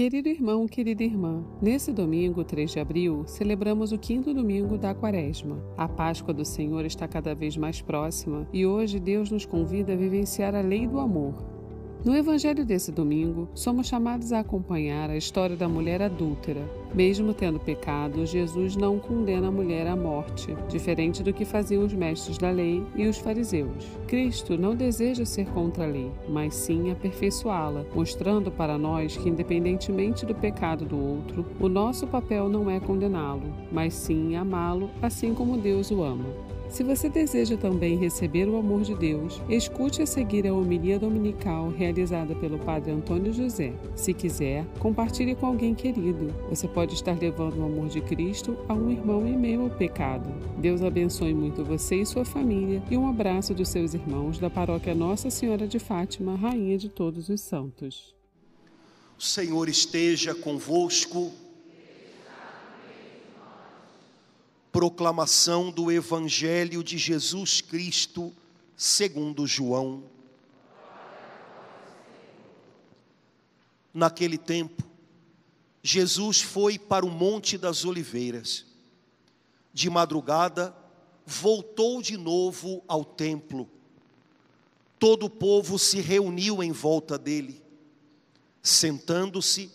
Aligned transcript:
Querido 0.00 0.30
irmão, 0.30 0.66
querida 0.66 1.04
irmã, 1.04 1.44
nesse 1.60 1.92
domingo, 1.92 2.42
3 2.42 2.70
de 2.70 2.80
abril, 2.80 3.22
celebramos 3.26 3.92
o 3.92 3.98
quinto 3.98 4.32
domingo 4.32 4.78
da 4.78 4.94
Quaresma. 4.94 5.62
A 5.76 5.86
Páscoa 5.86 6.32
do 6.32 6.42
Senhor 6.42 6.86
está 6.86 7.06
cada 7.06 7.34
vez 7.34 7.54
mais 7.54 7.82
próxima 7.82 8.48
e 8.50 8.64
hoje 8.64 8.98
Deus 8.98 9.30
nos 9.30 9.44
convida 9.44 9.92
a 9.92 9.96
vivenciar 9.96 10.54
a 10.54 10.62
lei 10.62 10.86
do 10.86 10.98
amor. 10.98 11.59
No 12.02 12.16
evangelho 12.16 12.64
desse 12.64 12.90
domingo, 12.90 13.46
somos 13.54 13.86
chamados 13.86 14.32
a 14.32 14.40
acompanhar 14.40 15.10
a 15.10 15.18
história 15.18 15.54
da 15.54 15.68
mulher 15.68 16.00
adúltera. 16.00 16.62
Mesmo 16.94 17.34
tendo 17.34 17.60
pecado, 17.60 18.24
Jesus 18.24 18.74
não 18.74 18.98
condena 18.98 19.48
a 19.48 19.50
mulher 19.50 19.86
à 19.86 19.94
morte, 19.94 20.56
diferente 20.66 21.22
do 21.22 21.30
que 21.30 21.44
faziam 21.44 21.84
os 21.84 21.92
mestres 21.92 22.38
da 22.38 22.50
lei 22.50 22.82
e 22.96 23.06
os 23.06 23.18
fariseus. 23.18 23.86
Cristo 24.06 24.56
não 24.56 24.74
deseja 24.74 25.26
ser 25.26 25.44
contra 25.48 25.84
a 25.84 25.86
lei, 25.86 26.10
mas 26.26 26.54
sim 26.54 26.90
aperfeiçoá-la, 26.90 27.84
mostrando 27.94 28.50
para 28.50 28.78
nós 28.78 29.18
que, 29.18 29.28
independentemente 29.28 30.24
do 30.24 30.34
pecado 30.34 30.86
do 30.86 30.98
outro, 30.98 31.44
o 31.60 31.68
nosso 31.68 32.06
papel 32.06 32.48
não 32.48 32.70
é 32.70 32.80
condená-lo, 32.80 33.52
mas 33.70 33.92
sim 33.92 34.36
amá-lo, 34.36 34.90
assim 35.02 35.34
como 35.34 35.58
Deus 35.58 35.90
o 35.90 36.02
ama. 36.02 36.24
Se 36.70 36.84
você 36.84 37.08
deseja 37.08 37.56
também 37.56 37.98
receber 37.98 38.48
o 38.48 38.56
amor 38.56 38.82
de 38.82 38.94
Deus, 38.94 39.42
escute 39.48 40.02
a 40.02 40.06
seguir 40.06 40.46
a 40.46 40.54
homilia 40.54 41.00
dominical 41.00 41.68
realizada 41.68 42.32
pelo 42.36 42.60
Padre 42.60 42.92
Antônio 42.92 43.32
José. 43.32 43.72
Se 43.96 44.14
quiser, 44.14 44.64
compartilhe 44.78 45.34
com 45.34 45.46
alguém 45.46 45.74
querido. 45.74 46.32
Você 46.48 46.68
pode 46.68 46.94
estar 46.94 47.18
levando 47.18 47.58
o 47.58 47.64
amor 47.64 47.88
de 47.88 48.00
Cristo 48.00 48.56
a 48.68 48.74
um 48.74 48.88
irmão 48.88 49.26
em 49.26 49.36
meio 49.36 49.62
ao 49.62 49.70
pecado. 49.70 50.32
Deus 50.58 50.80
abençoe 50.80 51.34
muito 51.34 51.64
você 51.64 52.02
e 52.02 52.06
sua 52.06 52.24
família 52.24 52.80
e 52.88 52.96
um 52.96 53.08
abraço 53.08 53.52
dos 53.52 53.68
seus 53.68 53.92
irmãos 53.92 54.38
da 54.38 54.48
paróquia 54.48 54.94
Nossa 54.94 55.28
Senhora 55.28 55.66
de 55.66 55.80
Fátima, 55.80 56.36
Rainha 56.36 56.78
de 56.78 56.88
Todos 56.88 57.28
os 57.28 57.40
Santos. 57.40 58.14
O 59.18 59.22
Senhor 59.22 59.68
esteja 59.68 60.36
convosco. 60.36 61.32
Proclamação 64.72 65.70
do 65.70 65.90
Evangelho 65.90 66.84
de 66.84 66.96
Jesus 66.96 67.60
Cristo, 67.60 68.32
segundo 68.76 69.46
João. 69.46 70.04
Naquele 73.92 74.38
tempo, 74.38 74.84
Jesus 75.82 76.40
foi 76.40 76.78
para 76.78 77.04
o 77.04 77.10
Monte 77.10 77.58
das 77.58 77.84
Oliveiras. 77.84 78.64
De 79.72 79.90
madrugada, 79.90 80.74
voltou 81.26 82.00
de 82.00 82.16
novo 82.16 82.82
ao 82.86 83.04
templo. 83.04 83.68
Todo 84.98 85.26
o 85.26 85.30
povo 85.30 85.78
se 85.78 86.00
reuniu 86.00 86.62
em 86.62 86.70
volta 86.70 87.18
dele. 87.18 87.60
Sentando-se, 88.62 89.70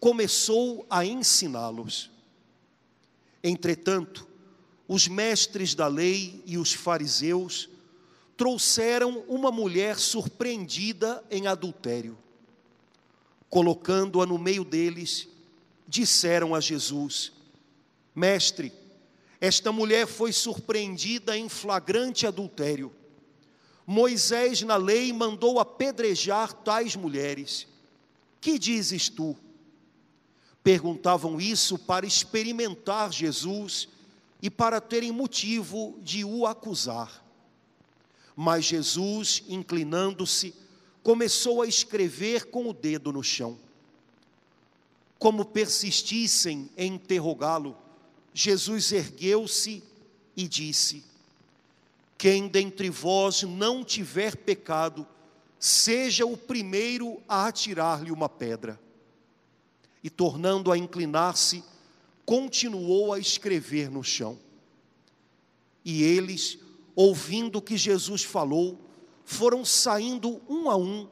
começou 0.00 0.86
a 0.88 1.04
ensiná-los. 1.04 2.10
Entretanto, 3.44 4.26
os 4.92 5.08
mestres 5.08 5.74
da 5.74 5.86
lei 5.86 6.42
e 6.44 6.58
os 6.58 6.74
fariseus 6.74 7.66
trouxeram 8.36 9.24
uma 9.26 9.50
mulher 9.50 9.98
surpreendida 9.98 11.24
em 11.30 11.46
adultério. 11.46 12.18
Colocando-a 13.48 14.26
no 14.26 14.36
meio 14.36 14.66
deles, 14.66 15.28
disseram 15.88 16.54
a 16.54 16.60
Jesus: 16.60 17.32
Mestre, 18.14 18.70
esta 19.40 19.72
mulher 19.72 20.06
foi 20.06 20.30
surpreendida 20.30 21.38
em 21.38 21.48
flagrante 21.48 22.26
adultério. 22.26 22.92
Moisés, 23.86 24.60
na 24.60 24.76
lei, 24.76 25.10
mandou 25.10 25.58
apedrejar 25.58 26.52
tais 26.52 26.94
mulheres. 26.94 27.66
Que 28.42 28.58
dizes 28.58 29.08
tu? 29.08 29.34
Perguntavam 30.62 31.40
isso 31.40 31.78
para 31.78 32.04
experimentar 32.04 33.10
Jesus 33.10 33.88
e 34.42 34.50
para 34.50 34.80
terem 34.80 35.12
motivo 35.12 35.96
de 36.02 36.24
o 36.24 36.44
acusar. 36.44 37.24
Mas 38.34 38.64
Jesus, 38.64 39.44
inclinando-se, 39.48 40.52
começou 41.02 41.62
a 41.62 41.66
escrever 41.66 42.46
com 42.50 42.68
o 42.68 42.72
dedo 42.72 43.12
no 43.12 43.22
chão. 43.22 43.56
Como 45.16 45.44
persistissem 45.44 46.68
em 46.76 46.94
interrogá-lo, 46.94 47.76
Jesus 48.34 48.90
ergueu-se 48.90 49.84
e 50.36 50.48
disse: 50.48 51.04
Quem 52.18 52.48
dentre 52.48 52.90
vós 52.90 53.42
não 53.42 53.84
tiver 53.84 54.36
pecado, 54.36 55.06
seja 55.58 56.26
o 56.26 56.36
primeiro 56.36 57.22
a 57.28 57.46
atirar-lhe 57.46 58.10
uma 58.10 58.28
pedra. 58.28 58.80
E 60.02 60.10
tornando 60.10 60.72
a 60.72 60.78
inclinar-se, 60.78 61.62
continuou 62.24 63.12
a 63.12 63.18
escrever 63.18 63.90
no 63.90 64.02
chão. 64.02 64.38
E 65.84 66.02
eles, 66.02 66.58
ouvindo 66.94 67.58
o 67.58 67.62
que 67.62 67.76
Jesus 67.76 68.22
falou, 68.22 68.78
foram 69.24 69.64
saindo 69.64 70.40
um 70.48 70.70
a 70.70 70.76
um, 70.76 71.08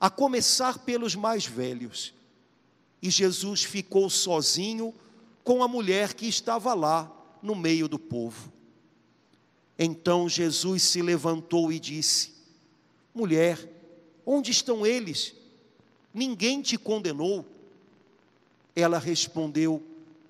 a 0.00 0.08
começar 0.08 0.78
pelos 0.80 1.14
mais 1.14 1.46
velhos. 1.46 2.14
E 3.02 3.10
Jesus 3.10 3.64
ficou 3.64 4.08
sozinho 4.08 4.94
com 5.44 5.62
a 5.62 5.68
mulher 5.68 6.14
que 6.14 6.26
estava 6.26 6.74
lá 6.74 7.12
no 7.42 7.54
meio 7.54 7.88
do 7.88 7.98
povo. 7.98 8.52
Então 9.78 10.28
Jesus 10.28 10.82
se 10.82 11.02
levantou 11.02 11.70
e 11.70 11.78
disse: 11.78 12.32
Mulher, 13.14 13.58
onde 14.24 14.50
estão 14.50 14.86
eles? 14.86 15.34
Ninguém 16.12 16.62
te 16.62 16.78
condenou. 16.78 17.44
Ela 18.74 18.98
respondeu: 18.98 19.82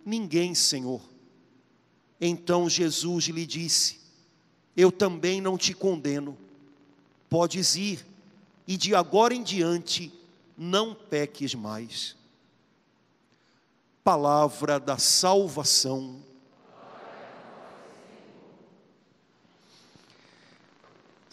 Ninguém, 0.07 0.55
Senhor. 0.55 1.03
Então 2.21 2.71
Jesus 2.71 3.25
lhe 3.25 3.45
disse: 3.45 3.99
Eu 4.77 4.93
também 4.93 5.41
não 5.41 5.59
te 5.59 5.75
condeno. 5.75 6.39
Podes 7.29 7.75
ir, 7.75 8.07
e 8.69 8.77
de 8.77 8.95
agora 8.95 9.35
em 9.35 9.43
diante 9.43 10.13
não 10.57 10.95
peques 10.95 11.57
mais. 11.57 12.15
Palavra 14.05 14.79
da 14.79 14.97
salvação. 14.97 16.23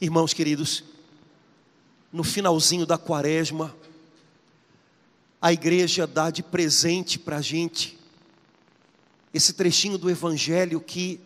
Irmãos 0.01 0.33
queridos, 0.33 0.83
no 2.11 2.23
finalzinho 2.23 2.87
da 2.87 2.97
quaresma, 2.97 3.73
a 5.39 5.53
igreja 5.53 6.07
dá 6.07 6.31
de 6.31 6.41
presente 6.41 7.19
para 7.19 7.37
a 7.37 7.41
gente 7.41 8.02
esse 9.33 9.53
trechinho 9.53 9.97
do 9.97 10.09
Evangelho 10.09 10.79
que 10.79 11.19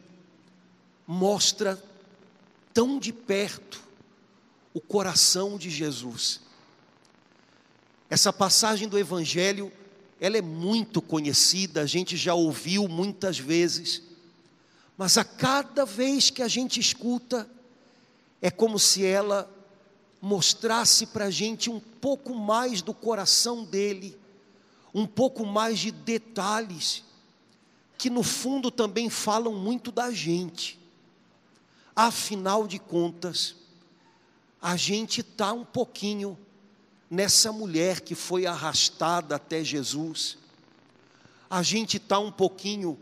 mostra 1.05 1.81
tão 2.73 2.97
de 2.97 3.11
perto 3.11 3.83
o 4.73 4.79
coração 4.79 5.57
de 5.57 5.69
Jesus. 5.69 6.39
Essa 8.09 8.31
passagem 8.31 8.87
do 8.87 8.97
Evangelho, 8.97 9.71
ela 10.21 10.37
é 10.37 10.41
muito 10.41 11.01
conhecida, 11.01 11.81
a 11.81 11.85
gente 11.85 12.15
já 12.15 12.33
ouviu 12.33 12.87
muitas 12.87 13.37
vezes, 13.37 14.01
mas 14.97 15.17
a 15.17 15.23
cada 15.25 15.85
vez 15.85 16.29
que 16.29 16.41
a 16.41 16.47
gente 16.47 16.79
escuta, 16.79 17.49
é 18.41 18.49
como 18.49 18.79
se 18.79 19.03
ela 19.03 19.51
mostrasse 20.21 21.07
para 21.07 21.25
a 21.25 21.31
gente 21.31 21.69
um 21.69 21.79
pouco 21.79 22.33
mais 22.33 22.81
do 22.81 22.93
coração 22.93 23.65
dele, 23.65 24.17
um 24.93 25.05
pouco 25.05 25.45
mais 25.45 25.79
de 25.79 25.91
detalhes 25.91 27.03
que 27.97 28.09
no 28.09 28.23
fundo 28.23 28.69
também 28.69 29.09
falam 29.09 29.53
muito 29.53 29.91
da 29.91 30.11
gente. 30.11 30.79
Afinal 31.95 32.67
de 32.67 32.77
contas, 32.77 33.55
a 34.61 34.75
gente 34.75 35.21
está 35.21 35.51
um 35.51 35.65
pouquinho 35.65 36.37
nessa 37.09 37.51
mulher 37.51 38.01
que 38.01 38.13
foi 38.13 38.45
arrastada 38.45 39.35
até 39.35 39.63
Jesus, 39.63 40.37
a 41.49 41.63
gente 41.63 41.97
está 41.97 42.19
um 42.19 42.31
pouquinho 42.31 42.97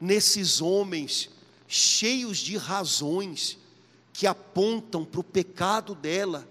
nesses 0.00 0.60
homens 0.60 1.30
cheios 1.66 2.38
de 2.38 2.56
razões 2.56 3.58
que 4.12 4.26
apontam 4.26 5.04
para 5.04 5.20
o 5.20 5.24
pecado 5.24 5.94
dela 5.94 6.46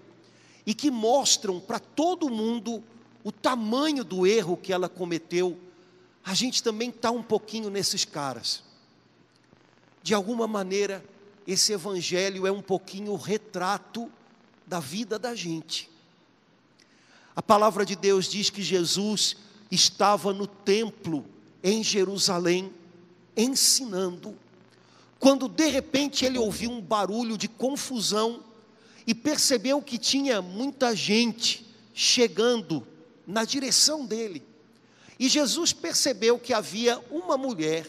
e 0.66 0.74
que 0.74 0.90
mostram 0.90 1.60
para 1.60 1.78
todo 1.78 2.28
mundo 2.28 2.82
o 3.22 3.32
tamanho 3.32 4.04
do 4.04 4.26
erro 4.26 4.56
que 4.56 4.72
ela 4.72 4.88
cometeu 4.88 5.58
a 6.26 6.34
gente 6.34 6.60
também 6.60 6.90
está 6.90 7.12
um 7.12 7.22
pouquinho 7.22 7.70
nesses 7.70 8.04
caras. 8.04 8.64
De 10.02 10.12
alguma 10.12 10.48
maneira, 10.48 11.04
esse 11.46 11.72
evangelho 11.72 12.48
é 12.48 12.50
um 12.50 12.60
pouquinho 12.60 13.12
o 13.12 13.16
retrato 13.16 14.10
da 14.66 14.80
vida 14.80 15.20
da 15.20 15.36
gente. 15.36 15.88
A 17.36 17.40
palavra 17.40 17.86
de 17.86 17.94
Deus 17.94 18.26
diz 18.26 18.50
que 18.50 18.60
Jesus 18.60 19.36
estava 19.70 20.32
no 20.32 20.48
templo 20.48 21.24
em 21.62 21.84
Jerusalém, 21.84 22.74
ensinando, 23.36 24.36
quando 25.20 25.48
de 25.48 25.68
repente 25.68 26.24
ele 26.24 26.38
ouviu 26.38 26.72
um 26.72 26.80
barulho 26.80 27.38
de 27.38 27.46
confusão 27.46 28.42
e 29.06 29.14
percebeu 29.14 29.80
que 29.80 29.96
tinha 29.96 30.42
muita 30.42 30.96
gente 30.96 31.64
chegando 31.94 32.84
na 33.24 33.44
direção 33.44 34.04
dele. 34.04 34.42
E 35.18 35.28
Jesus 35.28 35.72
percebeu 35.72 36.38
que 36.38 36.52
havia 36.52 37.02
uma 37.10 37.36
mulher 37.36 37.86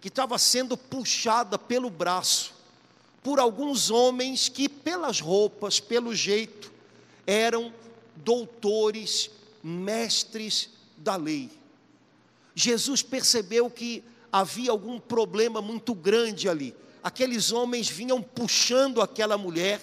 que 0.00 0.08
estava 0.08 0.38
sendo 0.38 0.76
puxada 0.76 1.58
pelo 1.58 1.90
braço 1.90 2.54
por 3.22 3.40
alguns 3.40 3.90
homens 3.90 4.50
que, 4.50 4.68
pelas 4.68 5.18
roupas, 5.18 5.80
pelo 5.80 6.14
jeito, 6.14 6.70
eram 7.26 7.72
doutores, 8.16 9.30
mestres 9.62 10.68
da 10.98 11.16
lei. 11.16 11.50
Jesus 12.54 13.02
percebeu 13.02 13.70
que 13.70 14.04
havia 14.30 14.70
algum 14.70 15.00
problema 15.00 15.62
muito 15.62 15.94
grande 15.94 16.50
ali. 16.50 16.74
Aqueles 17.02 17.50
homens 17.50 17.88
vinham 17.88 18.22
puxando 18.22 19.00
aquela 19.00 19.38
mulher, 19.38 19.80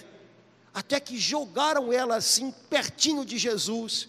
até 0.72 1.00
que 1.00 1.18
jogaram 1.18 1.92
ela 1.92 2.16
assim 2.16 2.52
pertinho 2.70 3.24
de 3.24 3.38
Jesus. 3.38 4.08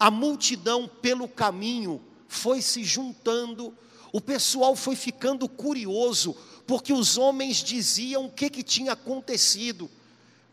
A 0.00 0.10
multidão 0.10 0.88
pelo 0.88 1.28
caminho 1.28 2.00
foi 2.26 2.62
se 2.62 2.82
juntando, 2.82 3.76
o 4.10 4.20
pessoal 4.20 4.74
foi 4.74 4.96
ficando 4.96 5.46
curioso, 5.46 6.34
porque 6.66 6.90
os 6.90 7.18
homens 7.18 7.58
diziam 7.58 8.24
o 8.24 8.30
que, 8.30 8.48
que 8.48 8.62
tinha 8.62 8.92
acontecido, 8.92 9.90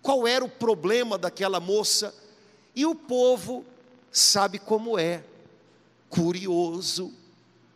qual 0.02 0.28
era 0.28 0.44
o 0.44 0.50
problema 0.50 1.18
daquela 1.18 1.62
moça, 1.62 2.14
e 2.76 2.86
o 2.86 2.94
povo 2.94 3.66
sabe 4.12 4.60
como 4.60 5.00
é, 5.00 5.24
curioso, 6.10 7.14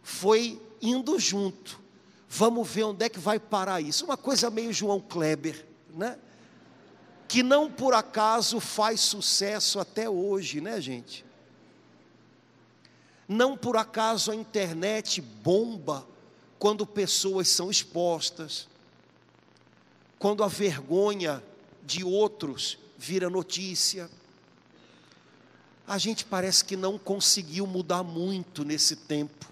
foi 0.04 0.62
indo 0.82 1.18
junto. 1.18 1.80
Vamos 2.28 2.68
ver 2.70 2.84
onde 2.84 3.06
é 3.06 3.10
que 3.10 3.20
vai 3.20 3.40
parar 3.40 3.80
isso. 3.80 4.06
Uma 4.06 4.18
coisa 4.18 4.50
meio 4.50 4.74
João 4.74 5.00
Kleber, 5.00 5.66
né? 5.94 6.18
Que 7.28 7.44
não 7.44 7.72
por 7.72 7.94
acaso 7.94 8.60
faz 8.60 9.00
sucesso 9.00 9.80
até 9.80 10.10
hoje, 10.10 10.60
né, 10.60 10.82
gente? 10.82 11.31
Não 13.28 13.58
por 13.58 13.78
acaso 13.78 14.32
a 14.32 14.36
internet 14.36 15.22
bomba 15.22 16.08
quando 16.60 16.86
pessoas 16.86 17.48
são 17.48 17.72
expostas, 17.72 18.68
quando 20.20 20.44
a 20.44 20.48
vergonha 20.48 21.44
de 21.84 22.04
outros 22.04 22.78
vira 22.98 23.30
notícia. 23.30 24.10
A 25.88 25.98
gente 25.98 26.24
parece 26.24 26.64
que 26.64 26.78
não 26.78 27.00
conseguiu 27.00 27.66
mudar 27.66 28.04
muito 28.04 28.64
nesse 28.64 28.96
tempo. 28.96 29.52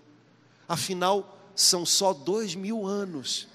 Afinal, 0.68 1.38
são 1.56 1.86
só 1.86 2.14
dois 2.14 2.54
mil 2.54 2.86
anos. 2.86 3.48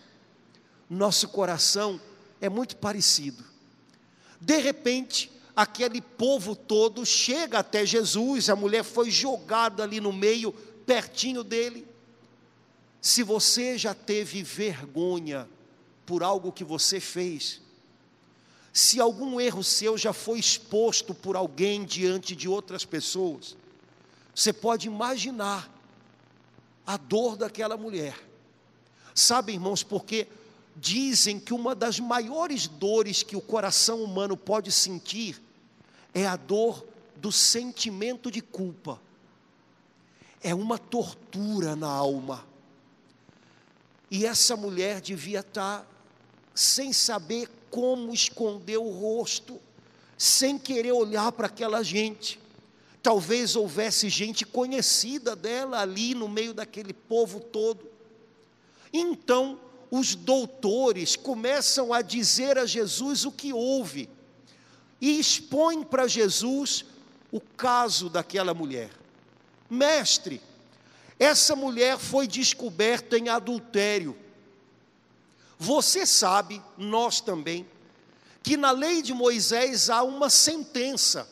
Nosso 0.91 1.29
coração 1.29 2.01
é 2.41 2.49
muito 2.49 2.77
parecido. 2.77 3.45
De 4.41 4.59
repente, 4.59 5.31
aquele 5.55 6.01
povo 6.01 6.57
todo 6.57 7.07
chega 7.07 7.61
até 7.61 7.87
Jesus, 7.87 8.51
a 8.51 8.57
mulher 8.57 8.83
foi 8.83 9.11
jogada 9.11 9.83
ali 9.83 10.01
no 10.01 10.13
meio, 10.13 10.53
pertinho 10.85 11.45
dele. 11.45 11.87
Se 13.01 13.23
você 13.23 13.79
já 13.79 13.95
teve 13.95 14.43
vergonha 14.43 15.49
por 16.05 16.23
algo 16.23 16.51
que 16.51 16.65
você 16.65 16.99
fez, 16.99 17.61
se 18.73 19.01
algum 19.01 19.41
erro 19.41 19.63
seu 19.63 19.97
já 19.97 20.13
foi 20.13 20.39
exposto 20.39 21.15
por 21.15 21.37
alguém 21.37 21.85
diante 21.85 22.35
de 22.35 22.49
outras 22.49 22.85
pessoas, 22.85 23.57
você 24.35 24.53
pode 24.53 24.89
imaginar 24.89 25.71
a 26.85 26.97
dor 26.97 27.37
daquela 27.37 27.77
mulher. 27.77 28.19
Sabe, 29.15 29.53
irmãos, 29.53 29.85
porque 29.85 30.27
dizem 30.75 31.39
que 31.39 31.55
uma 31.55 31.73
das 31.73 32.01
maiores 32.01 32.67
dores 32.67 33.23
que 33.23 33.37
o 33.37 33.41
coração 33.41 34.03
humano 34.03 34.37
pode 34.37 34.73
sentir 34.73 35.41
é 36.15 36.27
a 36.27 36.37
dor 36.37 36.87
do 37.17 37.33
sentimento 37.33 38.31
de 38.31 38.41
culpa. 38.41 39.01
É 40.41 40.55
uma 40.55 40.79
tortura 40.79 41.75
na 41.75 41.89
alma. 41.89 42.47
E 44.11 44.25
essa 44.25 44.57
mulher 44.57 45.01
devia 45.01 45.41
estar 45.41 45.85
sem 46.55 46.93
saber 46.93 47.49
como 47.69 48.15
esconder 48.15 48.77
o 48.77 48.89
rosto, 48.89 49.61
sem 50.17 50.57
querer 50.57 50.93
olhar 50.93 51.33
para 51.33 51.49
aquela 51.49 51.83
gente. 51.83 52.39
Talvez 53.03 53.57
houvesse 53.57 54.09
gente 54.09 54.47
conhecida 54.47 55.35
dela 55.35 55.81
ali 55.81 56.15
no 56.15 56.29
meio 56.29 56.55
daquele 56.55 56.93
povo 56.93 57.41
todo. 57.41 57.91
Então, 58.93 59.59
os 59.91 60.15
doutores 60.15 61.17
começam 61.17 61.93
a 61.93 62.01
dizer 62.01 62.57
a 62.57 62.67
Jesus 62.67 63.25
o 63.25 63.33
que 63.33 63.53
houve 63.53 64.09
e 65.01 65.19
expõem 65.19 65.83
para 65.83 66.07
Jesus 66.07 66.85
o 67.31 67.41
caso 67.41 68.09
daquela 68.09 68.55
mulher. 68.55 68.91
Mestre, 69.69 70.41
essa 71.19 71.57
mulher 71.57 71.99
foi 71.99 72.27
descoberta 72.27 73.19
em 73.19 73.29
adultério. 73.29 74.17
Você 75.59 76.05
sabe, 76.05 76.61
nós 76.77 77.21
também, 77.21 77.67
que 78.43 78.57
na 78.57 78.71
lei 78.71 79.01
de 79.01 79.15
Moisés 79.15 79.89
há 79.89 80.03
uma 80.03 80.29
sentença 80.29 81.29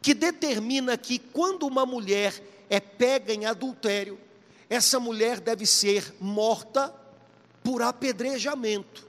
que 0.00 0.14
determina 0.14 0.96
que 0.96 1.18
quando 1.18 1.66
uma 1.66 1.84
mulher 1.84 2.42
é 2.68 2.80
pega 2.80 3.32
em 3.32 3.44
adultério, 3.44 4.18
essa 4.68 4.98
mulher 4.98 5.38
deve 5.38 5.66
ser 5.66 6.14
morta 6.18 6.92
por 7.62 7.82
apedrejamento. 7.82 9.06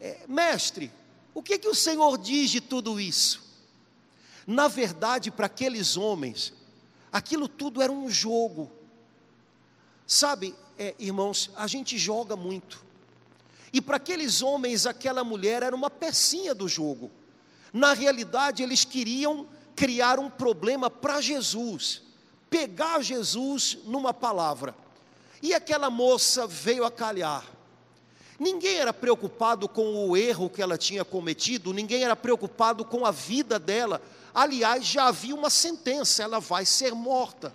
É, 0.00 0.20
mestre, 0.26 0.90
o 1.38 1.42
que, 1.42 1.56
que 1.56 1.68
o 1.68 1.74
Senhor 1.74 2.18
diz 2.18 2.50
de 2.50 2.60
tudo 2.60 2.98
isso? 2.98 3.40
Na 4.44 4.66
verdade, 4.66 5.30
para 5.30 5.46
aqueles 5.46 5.96
homens, 5.96 6.52
aquilo 7.12 7.46
tudo 7.46 7.80
era 7.80 7.92
um 7.92 8.10
jogo. 8.10 8.68
Sabe, 10.04 10.52
é, 10.76 10.96
irmãos, 10.98 11.52
a 11.54 11.68
gente 11.68 11.96
joga 11.96 12.34
muito. 12.34 12.84
E 13.72 13.80
para 13.80 13.98
aqueles 13.98 14.42
homens, 14.42 14.84
aquela 14.84 15.22
mulher 15.22 15.62
era 15.62 15.76
uma 15.76 15.88
pecinha 15.88 16.56
do 16.56 16.66
jogo. 16.66 17.08
Na 17.72 17.92
realidade, 17.92 18.64
eles 18.64 18.84
queriam 18.84 19.46
criar 19.76 20.18
um 20.18 20.28
problema 20.28 20.90
para 20.90 21.20
Jesus, 21.20 22.02
pegar 22.50 23.00
Jesus 23.00 23.78
numa 23.84 24.12
palavra. 24.12 24.74
E 25.40 25.54
aquela 25.54 25.88
moça 25.88 26.48
veio 26.48 26.84
a 26.84 26.90
calhar. 26.90 27.46
Ninguém 28.38 28.76
era 28.76 28.92
preocupado 28.92 29.68
com 29.68 30.08
o 30.08 30.16
erro 30.16 30.48
que 30.48 30.62
ela 30.62 30.78
tinha 30.78 31.04
cometido, 31.04 31.72
ninguém 31.72 32.04
era 32.04 32.14
preocupado 32.14 32.84
com 32.84 33.04
a 33.04 33.10
vida 33.10 33.58
dela. 33.58 34.00
Aliás, 34.32 34.84
já 34.84 35.08
havia 35.08 35.34
uma 35.34 35.50
sentença, 35.50 36.22
ela 36.22 36.38
vai 36.38 36.64
ser 36.64 36.94
morta. 36.94 37.52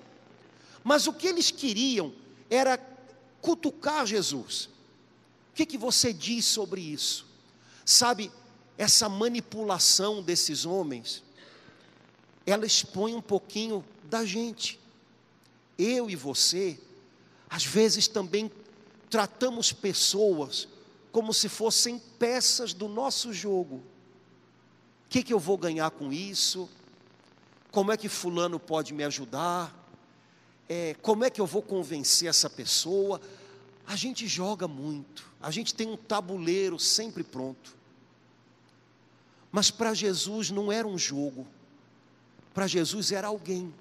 Mas 0.84 1.08
o 1.08 1.14
que 1.14 1.28
eles 1.28 1.52
queriam 1.52 2.14
era 2.50 2.78
cutucar 3.42 4.06
Jesus. 4.06 4.66
O 5.52 5.56
que, 5.56 5.66
que 5.66 5.78
você 5.78 6.12
diz 6.12 6.46
sobre 6.46 6.82
isso? 6.82 7.26
Sabe, 7.86 8.30
essa 8.78 9.08
manipulação 9.08 10.22
desses 10.22 10.66
homens 10.66 11.24
ela 12.46 12.66
expõe 12.66 13.16
um 13.16 13.22
pouquinho 13.22 13.86
da 14.04 14.26
gente. 14.26 14.80
Eu 15.78 16.10
e 16.10 16.16
você, 16.16 16.78
às 17.50 17.66
vezes 17.66 18.08
também 18.08 18.52
tratamos 19.10 19.72
pessoas 19.72 20.68
como 21.14 21.32
se 21.32 21.48
fossem 21.48 22.00
peças 22.00 22.74
do 22.74 22.90
nosso 22.90 23.32
jogo. 23.32 23.76
O 25.06 25.10
que, 25.10 25.22
que 25.22 25.32
eu 25.32 25.40
vou 25.40 25.60
ganhar 25.60 25.92
com 25.92 26.12
isso? 26.12 26.68
Como 27.72 27.92
é 27.92 27.98
que 27.98 28.10
Fulano 28.10 28.60
pode 28.60 28.96
me 28.96 29.04
ajudar? 29.04 29.72
É, 30.68 30.96
como 31.04 31.24
é 31.24 31.30
que 31.30 31.40
eu 31.40 31.46
vou 31.46 31.62
convencer 31.62 32.28
essa 32.28 32.50
pessoa? 32.50 33.22
A 33.86 33.96
gente 33.96 34.28
joga 34.28 34.68
muito, 34.68 35.30
a 35.40 35.52
gente 35.52 35.76
tem 35.76 35.88
um 35.88 35.96
tabuleiro 35.96 36.80
sempre 36.80 37.24
pronto. 37.24 37.78
Mas 39.52 39.70
para 39.70 39.94
Jesus 39.94 40.50
não 40.50 40.72
era 40.72 40.88
um 40.88 40.98
jogo, 40.98 41.46
para 42.56 42.66
Jesus 42.66 43.12
era 43.12 43.28
alguém, 43.28 43.72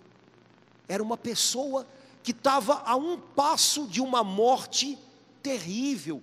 era 0.87 1.03
uma 1.03 1.17
pessoa 1.17 1.87
que 2.23 2.33
estava 2.33 2.83
a 2.85 2.95
um 2.95 3.19
passo 3.19 3.87
de 3.87 4.03
uma 4.03 4.23
morte 4.23 4.99
terrível. 5.43 6.23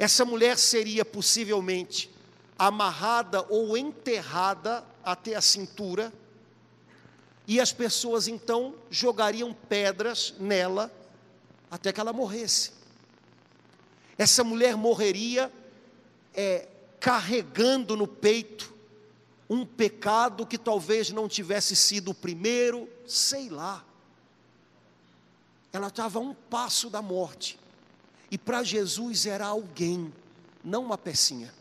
Essa 0.00 0.24
mulher 0.24 0.56
seria 0.56 1.04
possivelmente 1.04 2.10
amarrada 2.58 3.44
ou 3.50 3.76
enterrada 3.76 4.82
até 5.04 5.34
a 5.34 5.42
cintura, 5.42 6.10
e 7.46 7.60
as 7.60 7.70
pessoas 7.70 8.26
então 8.26 8.74
jogariam 8.90 9.52
pedras 9.52 10.32
nela 10.40 10.90
até 11.70 11.92
que 11.92 12.00
ela 12.00 12.14
morresse. 12.14 12.72
Essa 14.16 14.42
mulher 14.42 14.74
morreria 14.74 15.52
é, 16.32 16.66
carregando 16.98 17.94
no 17.94 18.06
peito 18.06 18.72
um 19.50 19.66
pecado 19.66 20.46
que 20.46 20.56
talvez 20.56 21.10
não 21.10 21.28
tivesse 21.28 21.76
sido 21.76 22.12
o 22.12 22.14
primeiro, 22.14 22.88
sei 23.06 23.50
lá. 23.50 23.84
Ela 25.70 25.88
estava 25.88 26.18
a 26.18 26.22
um 26.22 26.32
passo 26.32 26.88
da 26.88 27.02
morte. 27.02 27.60
E 28.30 28.38
para 28.38 28.62
Jesus 28.62 29.26
era 29.26 29.46
alguém, 29.46 30.12
não 30.64 30.84
uma 30.84 30.96
pecinha. 30.96 31.52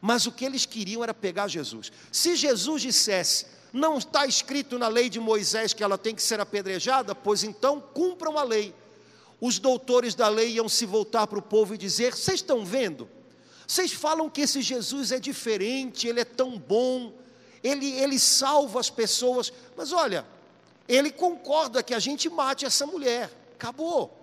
Mas 0.00 0.26
o 0.26 0.32
que 0.32 0.44
eles 0.44 0.66
queriam 0.66 1.02
era 1.02 1.14
pegar 1.14 1.46
Jesus. 1.46 1.92
Se 2.10 2.34
Jesus 2.34 2.82
dissesse: 2.82 3.46
Não 3.72 3.98
está 3.98 4.26
escrito 4.26 4.78
na 4.78 4.88
lei 4.88 5.08
de 5.08 5.20
Moisés 5.20 5.72
que 5.72 5.84
ela 5.84 5.96
tem 5.96 6.14
que 6.14 6.22
ser 6.22 6.40
apedrejada? 6.40 7.14
Pois 7.14 7.44
então 7.44 7.80
cumpram 7.80 8.36
a 8.36 8.42
lei. 8.42 8.74
Os 9.40 9.58
doutores 9.60 10.14
da 10.14 10.28
lei 10.28 10.52
iam 10.54 10.68
se 10.68 10.84
voltar 10.86 11.28
para 11.28 11.38
o 11.38 11.42
povo 11.42 11.74
e 11.74 11.78
dizer: 11.78 12.14
Vocês 12.14 12.40
estão 12.40 12.64
vendo? 12.64 13.08
Vocês 13.64 13.92
falam 13.92 14.28
que 14.28 14.40
esse 14.40 14.60
Jesus 14.60 15.12
é 15.12 15.20
diferente, 15.20 16.08
ele 16.08 16.20
é 16.20 16.24
tão 16.24 16.58
bom, 16.58 17.14
ele, 17.62 17.90
ele 17.92 18.18
salva 18.18 18.80
as 18.80 18.90
pessoas, 18.90 19.52
mas 19.76 19.92
olha, 19.92 20.26
ele 20.88 21.12
concorda 21.12 21.82
que 21.82 21.94
a 21.94 21.98
gente 21.98 22.28
mate 22.28 22.64
essa 22.64 22.86
mulher, 22.86 23.30
acabou. 23.54 24.21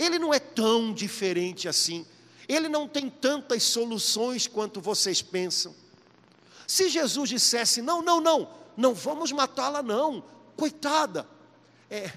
Ele 0.00 0.18
não 0.18 0.32
é 0.32 0.38
tão 0.38 0.94
diferente 0.94 1.68
assim, 1.68 2.06
ele 2.48 2.70
não 2.70 2.88
tem 2.88 3.10
tantas 3.10 3.64
soluções 3.64 4.46
quanto 4.46 4.80
vocês 4.80 5.20
pensam. 5.20 5.74
Se 6.66 6.88
Jesus 6.88 7.28
dissesse: 7.28 7.82
não, 7.82 8.00
não, 8.00 8.18
não, 8.18 8.48
não 8.78 8.94
vamos 8.94 9.30
matá-la, 9.30 9.82
não, 9.82 10.24
coitada, 10.56 11.28
é, 11.90 12.10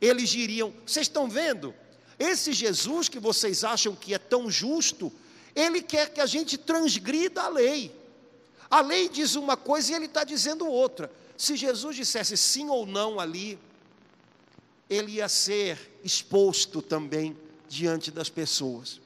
eles 0.00 0.30
diriam: 0.30 0.74
vocês 0.84 1.06
estão 1.06 1.28
vendo? 1.28 1.72
Esse 2.18 2.52
Jesus 2.52 3.08
que 3.08 3.20
vocês 3.20 3.62
acham 3.62 3.94
que 3.94 4.12
é 4.12 4.18
tão 4.18 4.50
justo, 4.50 5.12
ele 5.54 5.80
quer 5.80 6.12
que 6.12 6.20
a 6.20 6.26
gente 6.26 6.58
transgrida 6.58 7.42
a 7.42 7.48
lei. 7.48 7.94
A 8.68 8.80
lei 8.80 9.08
diz 9.08 9.36
uma 9.36 9.56
coisa 9.56 9.92
e 9.92 9.94
ele 9.94 10.06
está 10.06 10.24
dizendo 10.24 10.66
outra. 10.66 11.08
Se 11.36 11.54
Jesus 11.54 11.94
dissesse 11.94 12.36
sim 12.36 12.68
ou 12.68 12.84
não 12.84 13.20
ali, 13.20 13.60
ele 14.92 15.12
ia 15.12 15.28
ser 15.28 15.98
exposto 16.04 16.82
também 16.82 17.36
diante 17.68 18.10
das 18.10 18.28
pessoas. 18.28 19.00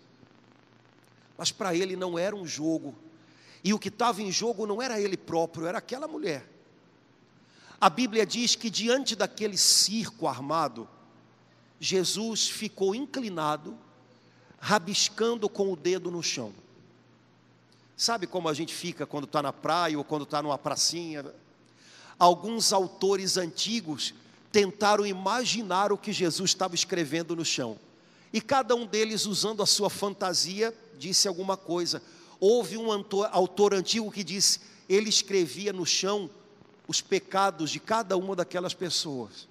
Mas 1.38 1.52
para 1.52 1.74
ele 1.74 1.94
não 1.94 2.18
era 2.18 2.34
um 2.34 2.46
jogo, 2.46 2.94
e 3.62 3.72
o 3.72 3.78
que 3.78 3.88
estava 3.88 4.22
em 4.22 4.32
jogo 4.32 4.66
não 4.66 4.80
era 4.80 5.00
ele 5.00 5.16
próprio, 5.16 5.66
era 5.66 5.78
aquela 5.78 6.08
mulher. 6.08 6.48
A 7.80 7.90
Bíblia 7.90 8.24
diz 8.24 8.54
que 8.54 8.70
diante 8.70 9.14
daquele 9.14 9.56
circo 9.56 10.26
armado, 10.26 10.88
Jesus 11.78 12.48
ficou 12.48 12.94
inclinado 12.94 13.76
rabiscando 14.58 15.48
com 15.48 15.72
o 15.72 15.76
dedo 15.76 16.10
no 16.10 16.22
chão. 16.22 16.52
Sabe 17.96 18.26
como 18.26 18.48
a 18.48 18.54
gente 18.54 18.74
fica 18.74 19.06
quando 19.06 19.24
está 19.24 19.42
na 19.42 19.52
praia 19.52 19.96
ou 19.96 20.04
quando 20.04 20.22
está 20.22 20.42
numa 20.42 20.58
pracinha? 20.58 21.24
Alguns 22.18 22.72
autores 22.72 23.36
antigos 23.36 24.14
tentaram 24.56 25.04
imaginar 25.04 25.92
o 25.92 25.98
que 25.98 26.10
Jesus 26.10 26.48
estava 26.48 26.74
escrevendo 26.74 27.36
no 27.36 27.44
chão. 27.44 27.78
E 28.32 28.40
cada 28.40 28.74
um 28.74 28.86
deles, 28.86 29.26
usando 29.26 29.62
a 29.62 29.66
sua 29.66 29.90
fantasia, 29.90 30.74
disse 30.98 31.28
alguma 31.28 31.58
coisa. 31.58 32.02
Houve 32.40 32.78
um 32.78 32.90
autor, 32.90 33.74
antigo 33.74 34.10
que 34.10 34.24
disse: 34.24 34.60
ele 34.88 35.10
escrevia 35.10 35.74
no 35.74 35.84
chão 35.84 36.30
os 36.88 37.02
pecados 37.02 37.70
de 37.70 37.78
cada 37.78 38.16
uma 38.16 38.34
daquelas 38.34 38.72
pessoas. 38.72 39.46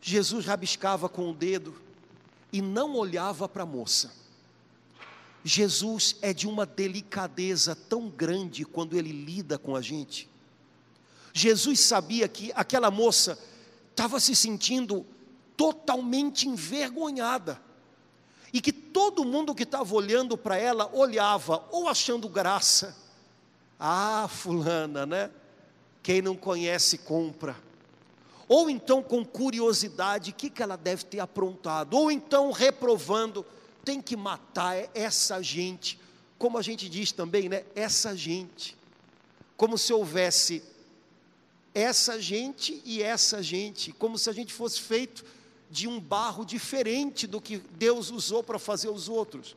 Jesus 0.00 0.44
rabiscava 0.44 1.08
com 1.08 1.30
o 1.30 1.34
dedo 1.34 1.80
e 2.52 2.60
não 2.60 2.96
olhava 2.96 3.48
para 3.48 3.62
a 3.62 3.66
moça. 3.66 4.12
Jesus 5.44 6.16
é 6.20 6.32
de 6.32 6.48
uma 6.48 6.66
delicadeza 6.66 7.76
tão 7.76 8.08
grande 8.08 8.64
quando 8.64 8.96
ele 8.96 9.12
lida 9.12 9.56
com 9.58 9.76
a 9.76 9.80
gente. 9.80 10.31
Jesus 11.32 11.80
sabia 11.80 12.28
que 12.28 12.52
aquela 12.54 12.90
moça 12.90 13.38
estava 13.90 14.20
se 14.20 14.34
sentindo 14.34 15.06
totalmente 15.56 16.48
envergonhada 16.48 17.60
e 18.52 18.60
que 18.60 18.72
todo 18.72 19.24
mundo 19.24 19.54
que 19.54 19.62
estava 19.62 19.94
olhando 19.94 20.36
para 20.36 20.56
ela 20.56 20.90
olhava 20.92 21.64
ou 21.70 21.88
achando 21.88 22.28
graça. 22.28 22.96
Ah, 23.78 24.28
fulana, 24.28 25.06
né? 25.06 25.30
Quem 26.02 26.20
não 26.20 26.36
conhece 26.36 26.98
compra 26.98 27.56
ou 28.54 28.68
então 28.68 29.02
com 29.02 29.24
curiosidade, 29.24 30.30
o 30.30 30.34
que, 30.34 30.50
que 30.50 30.62
ela 30.62 30.76
deve 30.76 31.04
ter 31.04 31.20
aprontado, 31.20 31.94
ou 31.94 32.10
então 32.10 32.50
reprovando, 32.50 33.46
tem 33.82 33.98
que 33.98 34.14
matar 34.14 34.90
essa 34.94 35.42
gente, 35.42 35.98
como 36.36 36.58
a 36.58 36.62
gente 36.62 36.86
diz 36.86 37.12
também, 37.12 37.48
né? 37.48 37.64
Essa 37.74 38.14
gente, 38.14 38.76
como 39.56 39.78
se 39.78 39.90
houvesse 39.90 40.62
essa 41.74 42.20
gente 42.20 42.82
e 42.84 43.02
essa 43.02 43.42
gente, 43.42 43.92
como 43.92 44.18
se 44.18 44.28
a 44.28 44.32
gente 44.32 44.52
fosse 44.52 44.80
feito 44.80 45.24
de 45.70 45.88
um 45.88 45.98
barro 45.98 46.44
diferente 46.44 47.26
do 47.26 47.40
que 47.40 47.58
Deus 47.58 48.10
usou 48.10 48.42
para 48.42 48.58
fazer 48.58 48.90
os 48.90 49.08
outros. 49.08 49.56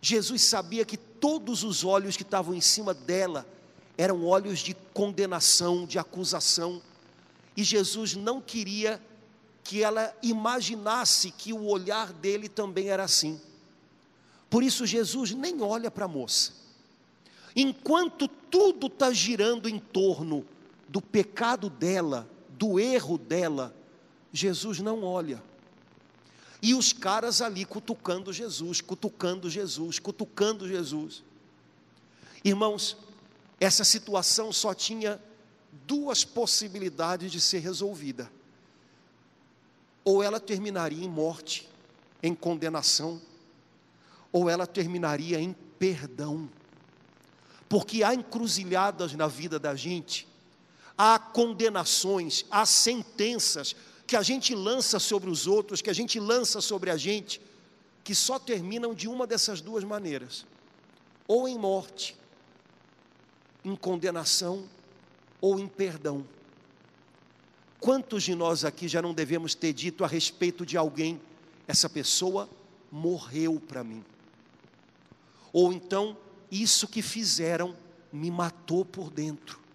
Jesus 0.00 0.42
sabia 0.42 0.84
que 0.84 0.96
todos 0.96 1.62
os 1.62 1.84
olhos 1.84 2.16
que 2.16 2.22
estavam 2.22 2.54
em 2.54 2.60
cima 2.60 2.94
dela 2.94 3.46
eram 3.98 4.24
olhos 4.24 4.60
de 4.60 4.74
condenação, 4.94 5.84
de 5.84 5.98
acusação. 5.98 6.80
E 7.54 7.62
Jesus 7.62 8.14
não 8.14 8.40
queria 8.40 8.98
que 9.62 9.82
ela 9.82 10.16
imaginasse 10.22 11.30
que 11.30 11.52
o 11.52 11.66
olhar 11.66 12.10
dele 12.14 12.48
também 12.48 12.88
era 12.88 13.04
assim. 13.04 13.38
Por 14.48 14.62
isso, 14.62 14.86
Jesus 14.86 15.32
nem 15.32 15.60
olha 15.60 15.90
para 15.90 16.06
a 16.06 16.08
moça. 16.08 16.52
Enquanto 17.54 18.26
tudo 18.26 18.86
está 18.86 19.12
girando 19.12 19.68
em 19.68 19.78
torno 19.78 20.46
do 20.90 21.00
pecado 21.00 21.70
dela, 21.70 22.28
do 22.50 22.80
erro 22.80 23.16
dela, 23.16 23.72
Jesus 24.32 24.80
não 24.80 25.04
olha. 25.04 25.40
E 26.60 26.74
os 26.74 26.92
caras 26.92 27.40
ali 27.40 27.64
cutucando 27.64 28.32
Jesus, 28.32 28.80
cutucando 28.80 29.48
Jesus, 29.48 30.00
cutucando 30.00 30.66
Jesus. 30.66 31.22
Irmãos, 32.44 32.96
essa 33.60 33.84
situação 33.84 34.52
só 34.52 34.74
tinha 34.74 35.22
duas 35.86 36.24
possibilidades 36.24 37.30
de 37.30 37.40
ser 37.40 37.60
resolvida. 37.60 38.28
Ou 40.04 40.24
ela 40.24 40.40
terminaria 40.40 41.04
em 41.04 41.08
morte, 41.08 41.68
em 42.20 42.34
condenação, 42.34 43.22
ou 44.32 44.50
ela 44.50 44.66
terminaria 44.66 45.40
em 45.40 45.52
perdão. 45.78 46.50
Porque 47.68 48.02
há 48.02 48.12
encruzilhadas 48.12 49.14
na 49.14 49.28
vida 49.28 49.56
da 49.56 49.76
gente, 49.76 50.26
há 51.02 51.18
condenações, 51.18 52.44
há 52.50 52.66
sentenças 52.66 53.74
que 54.06 54.14
a 54.14 54.22
gente 54.22 54.54
lança 54.54 54.98
sobre 54.98 55.30
os 55.30 55.46
outros, 55.46 55.80
que 55.80 55.88
a 55.88 55.94
gente 55.94 56.20
lança 56.20 56.60
sobre 56.60 56.90
a 56.90 56.96
gente, 56.98 57.40
que 58.04 58.14
só 58.14 58.38
terminam 58.38 58.92
de 58.92 59.08
uma 59.08 59.26
dessas 59.26 59.62
duas 59.62 59.82
maneiras: 59.82 60.44
ou 61.26 61.48
em 61.48 61.58
morte, 61.58 62.14
em 63.64 63.74
condenação, 63.74 64.68
ou 65.40 65.58
em 65.58 65.66
perdão. 65.66 66.22
Quantos 67.78 68.22
de 68.24 68.34
nós 68.34 68.62
aqui 68.62 68.86
já 68.86 69.00
não 69.00 69.14
devemos 69.14 69.54
ter 69.54 69.72
dito 69.72 70.04
a 70.04 70.06
respeito 70.06 70.66
de 70.66 70.76
alguém, 70.76 71.18
essa 71.66 71.88
pessoa 71.88 72.46
morreu 72.92 73.58
para 73.58 73.82
mim? 73.82 74.04
Ou 75.50 75.72
então, 75.72 76.14
isso 76.50 76.86
que 76.86 77.00
fizeram 77.00 77.74
me 78.12 78.30
matou 78.30 78.84
por 78.84 79.10
dentro. 79.10 79.69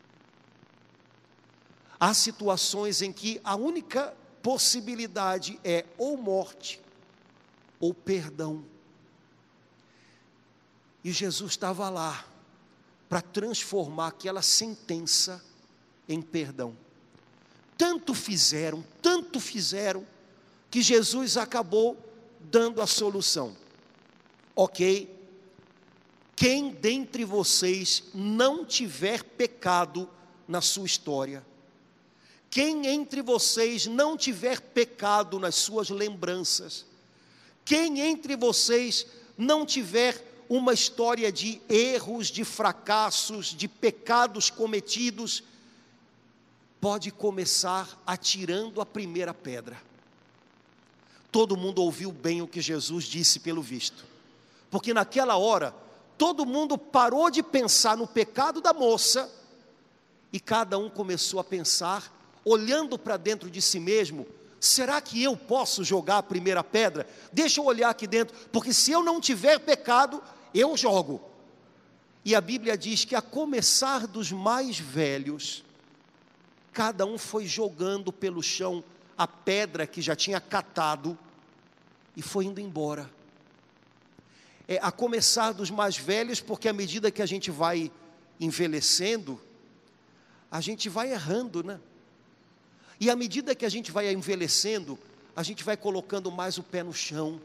Há 2.00 2.14
situações 2.14 3.02
em 3.02 3.12
que 3.12 3.40
a 3.44 3.56
única 3.56 4.14
possibilidade 4.42 5.60
é 5.64 5.86
ou 5.98 6.18
morte 6.18 6.82
ou 7.80 7.94
perdão. 7.94 8.64
E 11.04 11.12
Jesus 11.12 11.52
estava 11.52 11.90
lá 11.90 12.26
para 13.08 13.22
transformar 13.22 14.08
aquela 14.08 14.42
sentença 14.42 15.44
em 16.08 16.22
perdão. 16.22 16.76
Tanto 17.78 18.14
fizeram, 18.14 18.84
tanto 19.02 19.40
fizeram, 19.40 20.06
que 20.72 20.82
Jesus 20.82 21.38
acabou 21.38 21.98
dando 22.40 22.82
a 22.82 22.88
solução. 22.88 23.56
Ok, 24.56 25.10
quem 26.36 26.70
dentre 26.70 27.24
vocês 27.24 28.04
não 28.14 28.66
tiver 28.66 29.24
pecado 29.24 30.10
na 30.48 30.62
sua 30.62 30.86
história, 30.86 31.46
quem 32.56 32.88
entre 32.88 33.22
vocês 33.22 33.86
não 33.86 34.16
tiver 34.16 34.62
pecado 34.62 35.38
nas 35.38 35.56
suas 35.56 35.90
lembranças, 35.90 36.86
quem 37.66 38.00
entre 38.00 38.38
vocês 38.38 39.06
não 39.38 39.66
tiver 39.66 40.46
uma 40.48 40.72
história 40.72 41.30
de 41.34 41.62
erros, 41.68 42.28
de 42.28 42.46
fracassos, 42.46 43.48
de 43.48 43.68
pecados 43.68 44.50
cometidos, 44.50 45.44
pode 46.80 47.12
começar 47.12 48.02
atirando 48.08 48.80
a 48.80 48.86
primeira 48.86 49.34
pedra. 49.34 49.78
Todo 51.34 51.58
mundo 51.58 51.82
ouviu 51.82 52.10
bem 52.10 52.42
o 52.42 52.48
que 52.48 52.62
Jesus 52.62 53.04
disse, 53.04 53.42
pelo 53.42 53.62
visto, 53.62 54.06
porque 54.72 54.94
naquela 54.94 55.36
hora, 55.36 55.76
todo 56.18 56.46
mundo 56.46 56.78
parou 56.78 57.30
de 57.30 57.44
pensar 57.44 57.98
no 57.98 58.08
pecado 58.08 58.62
da 58.62 58.74
moça 58.74 59.30
e 60.32 60.40
cada 60.40 60.78
um 60.78 60.90
começou 60.90 61.42
a 61.42 61.44
pensar, 61.44 62.15
olhando 62.46 62.98
para 62.98 63.18
dentro 63.18 63.50
de 63.50 63.62
si 63.62 63.80
mesmo: 63.80 64.28
será 64.60 65.02
que 65.02 65.22
eu 65.22 65.36
posso 65.36 65.84
jogar 65.84 66.20
a 66.20 66.24
primeira 66.24 66.64
pedra? 66.64 67.08
Deixa 67.34 67.60
eu 67.60 67.66
olhar 67.66 67.90
aqui 67.90 68.06
dentro, 68.06 68.38
porque 68.52 68.72
se 68.72 68.92
eu 68.92 69.04
não 69.04 69.20
tiver 69.20 69.60
pecado, 69.60 70.24
eu 70.54 70.78
jogo. 70.78 71.22
E 72.24 72.34
a 72.34 72.42
Bíblia 72.42 72.78
diz 72.78 73.04
que 73.04 73.16
a 73.16 73.22
começar 73.22 74.08
dos 74.08 74.32
mais 74.32 74.80
velhos, 74.80 75.64
cada 76.72 77.06
um 77.06 77.18
foi 77.18 77.46
jogando 77.46 78.14
pelo 78.14 78.42
chão 78.42 78.84
a 79.18 79.28
pedra 79.28 79.86
que 79.86 80.02
já 80.02 80.16
tinha 80.16 80.40
catado 80.42 81.18
e 82.16 82.22
foi 82.22 82.46
indo 82.46 82.60
embora. 82.60 83.10
É, 84.68 84.80
a 84.82 84.92
começar 84.92 85.52
dos 85.52 85.70
mais 85.70 85.98
velhos, 85.98 86.42
porque 86.42 86.68
à 86.68 86.74
medida 86.74 87.12
que 87.12 87.22
a 87.22 87.26
gente 87.26 87.52
vai 87.52 87.92
envelhecendo, 88.40 89.40
a 90.50 90.60
gente 90.60 90.90
vai 90.90 91.12
errando, 91.12 91.64
né? 91.64 91.80
E 93.00 93.10
à 93.10 93.16
medida 93.16 93.56
que 93.56 93.66
a 93.66 93.70
gente 93.70 93.92
vai 93.92 94.12
envelhecendo, 94.12 94.98
a 95.36 95.44
gente 95.44 95.64
vai 95.64 95.76
colocando 95.76 96.32
mais 96.32 96.58
o 96.58 96.64
pé 96.64 96.82
no 96.84 96.94
chão 96.94 97.42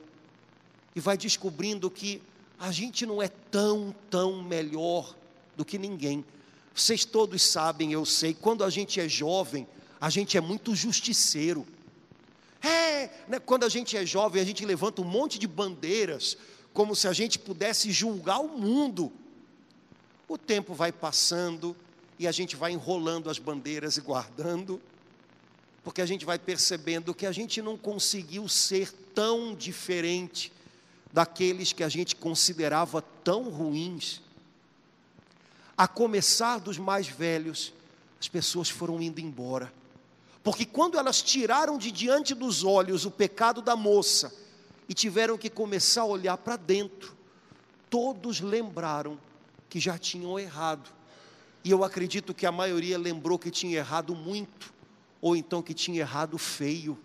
e 0.94 1.00
vai 1.00 1.16
descobrindo 1.16 1.90
que 1.90 2.22
a 2.58 2.70
gente 2.70 3.04
não 3.06 3.22
é 3.22 3.28
tão, 3.28 3.94
tão 4.08 4.42
melhor 4.42 5.14
do 5.56 5.64
que 5.64 5.78
ninguém. 5.78 6.24
Vocês 6.74 7.04
todos 7.04 7.42
sabem, 7.42 7.92
eu 7.92 8.04
sei, 8.04 8.32
quando 8.34 8.62
a 8.62 8.70
gente 8.70 9.00
é 9.00 9.08
jovem, 9.08 9.66
a 10.00 10.08
gente 10.08 10.36
é 10.36 10.40
muito 10.40 10.74
justiceiro. 10.74 11.66
É, 12.62 13.10
né, 13.26 13.38
quando 13.38 13.64
a 13.64 13.68
gente 13.68 13.96
é 13.96 14.04
jovem, 14.04 14.40
a 14.40 14.44
gente 14.44 14.64
levanta 14.64 15.02
um 15.02 15.04
monte 15.04 15.38
de 15.38 15.48
bandeiras, 15.48 16.36
como 16.72 16.94
se 16.94 17.08
a 17.08 17.12
gente 17.12 17.38
pudesse 17.38 17.90
julgar 17.90 18.40
o 18.40 18.48
mundo. 18.48 19.12
O 20.28 20.38
tempo 20.38 20.74
vai 20.74 20.92
passando 20.92 21.76
e 22.18 22.26
a 22.28 22.32
gente 22.32 22.54
vai 22.54 22.72
enrolando 22.72 23.28
as 23.28 23.38
bandeiras 23.38 23.96
e 23.96 24.00
guardando, 24.00 24.80
porque 25.82 26.02
a 26.02 26.06
gente 26.06 26.24
vai 26.24 26.38
percebendo 26.38 27.14
que 27.14 27.26
a 27.26 27.32
gente 27.32 27.62
não 27.62 27.76
conseguiu 27.76 28.48
ser 28.48 28.92
tão 29.14 29.54
diferente 29.54 30.52
daqueles 31.12 31.72
que 31.72 31.82
a 31.82 31.88
gente 31.88 32.14
considerava 32.14 33.02
tão 33.24 33.48
ruins. 33.48 34.20
A 35.76 35.88
começar 35.88 36.58
dos 36.58 36.78
mais 36.78 37.08
velhos, 37.08 37.72
as 38.20 38.28
pessoas 38.28 38.68
foram 38.68 39.00
indo 39.00 39.20
embora. 39.20 39.72
Porque 40.42 40.64
quando 40.64 40.98
elas 40.98 41.22
tiraram 41.22 41.76
de 41.76 41.90
diante 41.90 42.34
dos 42.34 42.64
olhos 42.64 43.04
o 43.04 43.10
pecado 43.10 43.60
da 43.60 43.76
moça 43.76 44.32
e 44.88 44.94
tiveram 44.94 45.36
que 45.36 45.50
começar 45.50 46.02
a 46.02 46.06
olhar 46.06 46.36
para 46.36 46.56
dentro, 46.56 47.16
todos 47.88 48.40
lembraram 48.40 49.18
que 49.68 49.80
já 49.80 49.98
tinham 49.98 50.38
errado. 50.38 50.90
E 51.62 51.70
eu 51.70 51.84
acredito 51.84 52.32
que 52.34 52.46
a 52.46 52.52
maioria 52.52 52.98
lembrou 52.98 53.38
que 53.38 53.50
tinha 53.50 53.78
errado 53.78 54.14
muito, 54.14 54.72
ou 55.20 55.36
então 55.36 55.62
que 55.62 55.74
tinha 55.74 56.00
errado 56.00 56.38
feio. 56.38 56.98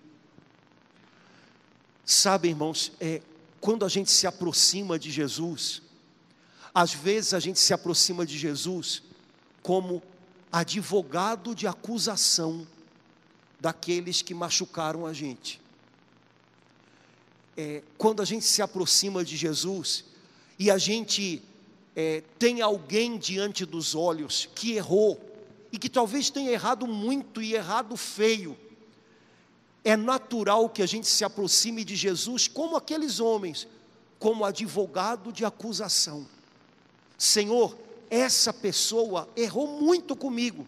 Sabe, 2.06 2.50
irmãos, 2.50 2.92
é, 3.00 3.22
quando 3.60 3.86
a 3.86 3.90
gente 3.90 4.12
se 4.12 4.28
aproxima 4.28 4.98
de 4.98 5.12
Jesus, 5.12 5.82
às 6.74 6.94
vezes 6.94 7.34
a 7.34 7.40
gente 7.40 7.60
se 7.60 7.74
aproxima 7.74 8.26
de 8.26 8.38
Jesus 8.38 9.02
como 9.64 10.02
advogado 10.52 11.56
de 11.56 11.68
acusação 11.68 12.68
daqueles 13.60 14.22
que 14.22 14.34
machucaram 14.34 15.06
a 15.06 15.14
gente. 15.14 15.60
É, 17.58 17.82
quando 17.98 18.22
a 18.22 18.26
gente 18.26 18.46
se 18.46 18.62
aproxima 18.62 19.24
de 19.24 19.36
Jesus 19.36 20.06
e 20.60 20.70
a 20.70 20.78
gente 20.78 21.42
é, 21.96 22.22
tem 22.38 22.62
alguém 22.62 23.18
diante 23.18 23.66
dos 23.66 23.96
olhos 23.96 24.48
que 24.54 24.74
errou, 24.74 25.20
e 25.76 25.78
que 25.78 25.90
talvez 25.90 26.30
tenha 26.30 26.52
errado 26.52 26.88
muito 26.88 27.42
e 27.42 27.54
errado 27.54 27.98
feio, 27.98 28.58
é 29.84 29.98
natural 29.98 30.70
que 30.70 30.82
a 30.82 30.86
gente 30.86 31.06
se 31.06 31.26
aproxime 31.26 31.84
de 31.84 31.98
Jesus 31.98 32.48
como 32.48 32.78
aqueles 32.78 33.20
homens, 33.20 33.68
como 34.18 34.46
advogado 34.46 35.34
de 35.34 35.44
acusação. 35.44 36.26
Senhor, 37.18 37.78
essa 38.10 38.54
pessoa 38.54 39.28
errou 39.36 39.68
muito 39.82 40.16
comigo. 40.16 40.66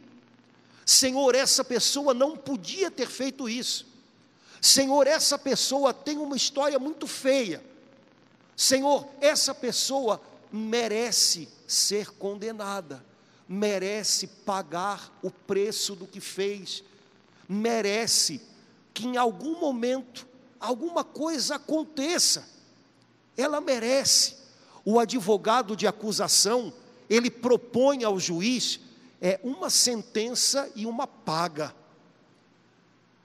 Senhor, 0.86 1.36
essa 1.36 1.64
pessoa 1.64 2.14
não 2.14 2.36
podia 2.36 2.92
ter 2.92 3.08
feito 3.08 3.48
isso. 3.48 3.88
Senhor, 4.62 5.08
essa 5.08 5.40
pessoa 5.40 5.94
tem 5.94 6.18
uma 6.18 6.36
história 6.36 6.78
muito 6.78 7.08
feia. 7.08 7.64
Senhor, 8.58 9.08
essa 9.22 9.56
pessoa 9.56 10.22
merece 10.52 11.48
ser 11.66 12.10
condenada, 12.10 13.06
merece 13.48 14.28
pagar 14.28 15.18
o 15.22 15.32
preço 15.32 15.96
do 15.96 16.06
que 16.06 16.20
fez, 16.20 16.84
merece 17.48 18.42
que 18.94 19.06
em 19.06 19.18
algum 19.18 19.60
momento 19.60 20.28
alguma 20.60 21.04
coisa 21.04 21.56
aconteça. 21.56 22.48
Ela 23.36 23.62
merece. 23.62 24.36
O 24.84 25.00
advogado 25.00 25.76
de 25.76 25.86
acusação, 25.86 26.74
ele 27.10 27.30
propõe 27.30 28.04
ao 28.04 28.20
juiz 28.20 28.80
é 29.22 29.40
uma 29.44 29.70
sentença 29.70 30.70
e 30.76 30.86
uma 30.86 31.08
paga. 31.08 31.74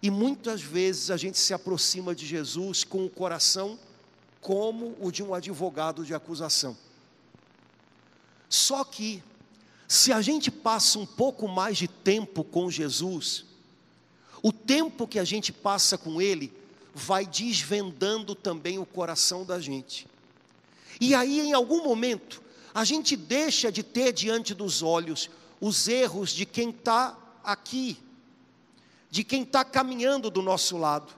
E 0.02 0.10
muitas 0.10 0.60
vezes 0.60 1.10
a 1.10 1.16
gente 1.16 1.38
se 1.38 1.54
aproxima 1.54 2.14
de 2.14 2.26
Jesus 2.26 2.82
com 2.82 3.04
o 3.04 3.10
coração 3.10 3.78
como 4.40 4.96
o 5.00 5.12
de 5.12 5.22
um 5.22 5.32
advogado 5.32 6.04
de 6.04 6.14
acusação. 6.14 6.76
Só 8.48 8.82
que, 8.84 9.22
se 9.92 10.10
a 10.10 10.22
gente 10.22 10.50
passa 10.50 10.98
um 10.98 11.04
pouco 11.04 11.46
mais 11.46 11.76
de 11.76 11.86
tempo 11.86 12.42
com 12.42 12.70
Jesus, 12.70 13.44
o 14.42 14.50
tempo 14.50 15.06
que 15.06 15.18
a 15.18 15.24
gente 15.24 15.52
passa 15.52 15.98
com 15.98 16.18
Ele 16.18 16.50
vai 16.94 17.26
desvendando 17.26 18.34
também 18.34 18.78
o 18.78 18.86
coração 18.86 19.44
da 19.44 19.60
gente. 19.60 20.06
E 20.98 21.14
aí, 21.14 21.40
em 21.40 21.52
algum 21.52 21.84
momento, 21.84 22.42
a 22.72 22.84
gente 22.84 23.14
deixa 23.14 23.70
de 23.70 23.82
ter 23.82 24.14
diante 24.14 24.54
dos 24.54 24.82
olhos 24.82 25.28
os 25.60 25.86
erros 25.86 26.30
de 26.30 26.46
quem 26.46 26.70
está 26.70 27.14
aqui, 27.44 27.98
de 29.10 29.22
quem 29.22 29.42
está 29.42 29.62
caminhando 29.62 30.30
do 30.30 30.40
nosso 30.40 30.78
lado, 30.78 31.12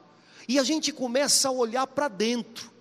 e 0.49 0.59
a 0.59 0.65
gente 0.65 0.93
começa 0.93 1.47
a 1.47 1.53
olhar 1.53 1.87
para 1.87 2.09
dentro. 2.09 2.73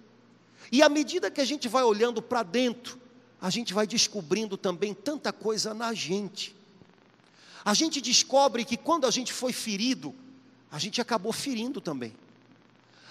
E 0.71 0.81
à 0.81 0.89
medida 0.89 1.29
que 1.29 1.39
a 1.39 1.45
gente 1.45 1.67
vai 1.67 1.83
olhando 1.83 2.19
para 2.19 2.41
dentro, 2.41 2.99
a 3.43 3.49
gente 3.49 3.73
vai 3.73 3.85
descobrindo 3.85 4.55
também 4.55 4.93
tanta 4.93 5.33
coisa 5.33 5.73
na 5.73 5.93
gente. 5.93 6.55
A 7.65 7.73
gente 7.73 7.99
descobre 7.99 8.63
que 8.63 8.77
quando 8.77 9.05
a 9.05 9.11
gente 9.11 9.33
foi 9.33 9.51
ferido, 9.51 10.15
a 10.71 10.79
gente 10.79 11.01
acabou 11.01 11.33
ferindo 11.33 11.81
também. 11.81 12.15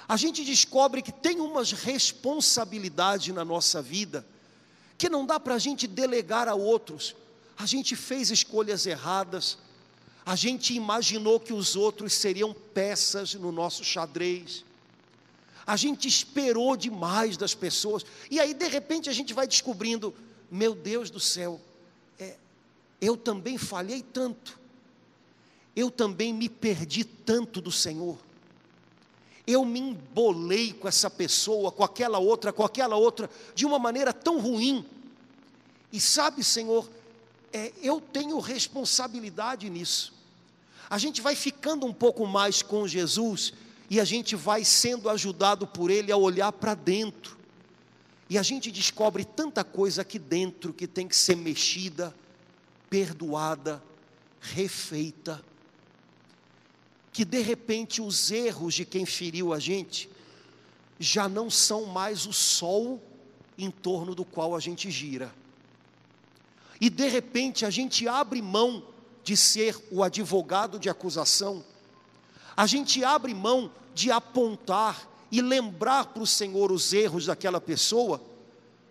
A 0.08 0.16
gente 0.16 0.42
descobre 0.42 1.02
que 1.02 1.12
tem 1.12 1.38
umas 1.38 1.72
responsabilidades 1.72 3.34
na 3.34 3.44
nossa 3.44 3.82
vida 3.82 4.26
que 4.96 5.10
não 5.10 5.26
dá 5.26 5.38
para 5.38 5.56
a 5.56 5.58
gente 5.58 5.86
delegar 5.86 6.48
a 6.48 6.54
outros. 6.54 7.14
A 7.58 7.66
gente 7.66 7.94
fez 7.94 8.30
escolhas 8.30 8.86
erradas, 8.86 9.58
a 10.24 10.34
gente 10.34 10.72
imaginou 10.72 11.38
que 11.38 11.52
os 11.52 11.76
outros 11.76 12.14
seriam 12.14 12.54
peças 12.54 13.34
no 13.34 13.52
nosso 13.52 13.84
xadrez. 13.84 14.64
A 15.66 15.76
gente 15.76 16.08
esperou 16.08 16.76
demais 16.76 17.36
das 17.36 17.54
pessoas, 17.54 18.04
e 18.30 18.40
aí 18.40 18.52
de 18.52 18.66
repente 18.66 19.08
a 19.08 19.12
gente 19.12 19.32
vai 19.32 19.46
descobrindo: 19.46 20.14
meu 20.50 20.74
Deus 20.74 21.10
do 21.10 21.20
céu, 21.20 21.60
é, 22.18 22.36
eu 23.00 23.16
também 23.16 23.56
falhei 23.56 24.02
tanto, 24.02 24.58
eu 25.74 25.90
também 25.90 26.32
me 26.32 26.48
perdi 26.48 27.04
tanto 27.04 27.60
do 27.60 27.70
Senhor, 27.70 28.18
eu 29.46 29.64
me 29.64 29.80
embolei 29.80 30.72
com 30.72 30.88
essa 30.88 31.08
pessoa, 31.08 31.70
com 31.70 31.84
aquela 31.84 32.18
outra, 32.18 32.52
com 32.52 32.64
aquela 32.64 32.96
outra, 32.96 33.30
de 33.54 33.64
uma 33.64 33.78
maneira 33.78 34.12
tão 34.12 34.40
ruim, 34.40 34.84
e 35.92 36.00
sabe, 36.00 36.42
Senhor, 36.42 36.88
é, 37.52 37.72
eu 37.82 38.00
tenho 38.00 38.38
responsabilidade 38.40 39.68
nisso. 39.68 40.12
A 40.88 40.98
gente 40.98 41.20
vai 41.20 41.36
ficando 41.36 41.86
um 41.86 41.92
pouco 41.92 42.26
mais 42.26 42.62
com 42.62 42.88
Jesus 42.88 43.52
e 43.92 44.00
a 44.00 44.06
gente 44.06 44.34
vai 44.34 44.64
sendo 44.64 45.10
ajudado 45.10 45.66
por 45.66 45.90
Ele 45.90 46.10
a 46.10 46.16
olhar 46.16 46.50
para 46.50 46.74
dentro. 46.74 47.36
E 48.26 48.38
a 48.38 48.42
gente 48.42 48.70
descobre 48.70 49.22
tanta 49.22 49.62
coisa 49.62 50.00
aqui 50.00 50.18
dentro 50.18 50.72
que 50.72 50.86
tem 50.86 51.06
que 51.06 51.14
ser 51.14 51.36
mexida, 51.36 52.14
perdoada, 52.88 53.84
refeita. 54.40 55.44
Que 57.12 57.22
de 57.22 57.42
repente 57.42 58.00
os 58.00 58.30
erros 58.30 58.72
de 58.72 58.86
quem 58.86 59.04
feriu 59.04 59.52
a 59.52 59.58
gente 59.58 60.08
já 60.98 61.28
não 61.28 61.50
são 61.50 61.84
mais 61.84 62.24
o 62.24 62.32
sol 62.32 62.98
em 63.58 63.70
torno 63.70 64.14
do 64.14 64.24
qual 64.24 64.56
a 64.56 64.58
gente 64.58 64.90
gira. 64.90 65.30
E 66.80 66.88
de 66.88 67.08
repente 67.08 67.66
a 67.66 67.70
gente 67.70 68.08
abre 68.08 68.40
mão 68.40 68.86
de 69.22 69.36
ser 69.36 69.76
o 69.90 70.02
advogado 70.02 70.78
de 70.78 70.88
acusação, 70.88 71.62
a 72.56 72.66
gente 72.66 73.04
abre 73.04 73.34
mão 73.34 73.70
de 73.94 74.10
apontar 74.10 75.08
e 75.30 75.40
lembrar 75.40 76.06
para 76.06 76.22
o 76.22 76.26
Senhor 76.26 76.70
os 76.70 76.92
erros 76.92 77.26
daquela 77.26 77.60
pessoa, 77.60 78.22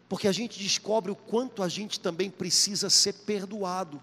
porque 0.09 0.27
a 0.27 0.31
gente 0.31 0.59
descobre 0.59 1.11
o 1.11 1.15
quanto 1.15 1.63
a 1.63 1.69
gente 1.69 1.99
também 1.99 2.29
precisa 2.29 2.89
ser 2.89 3.13
perdoado. 3.13 4.01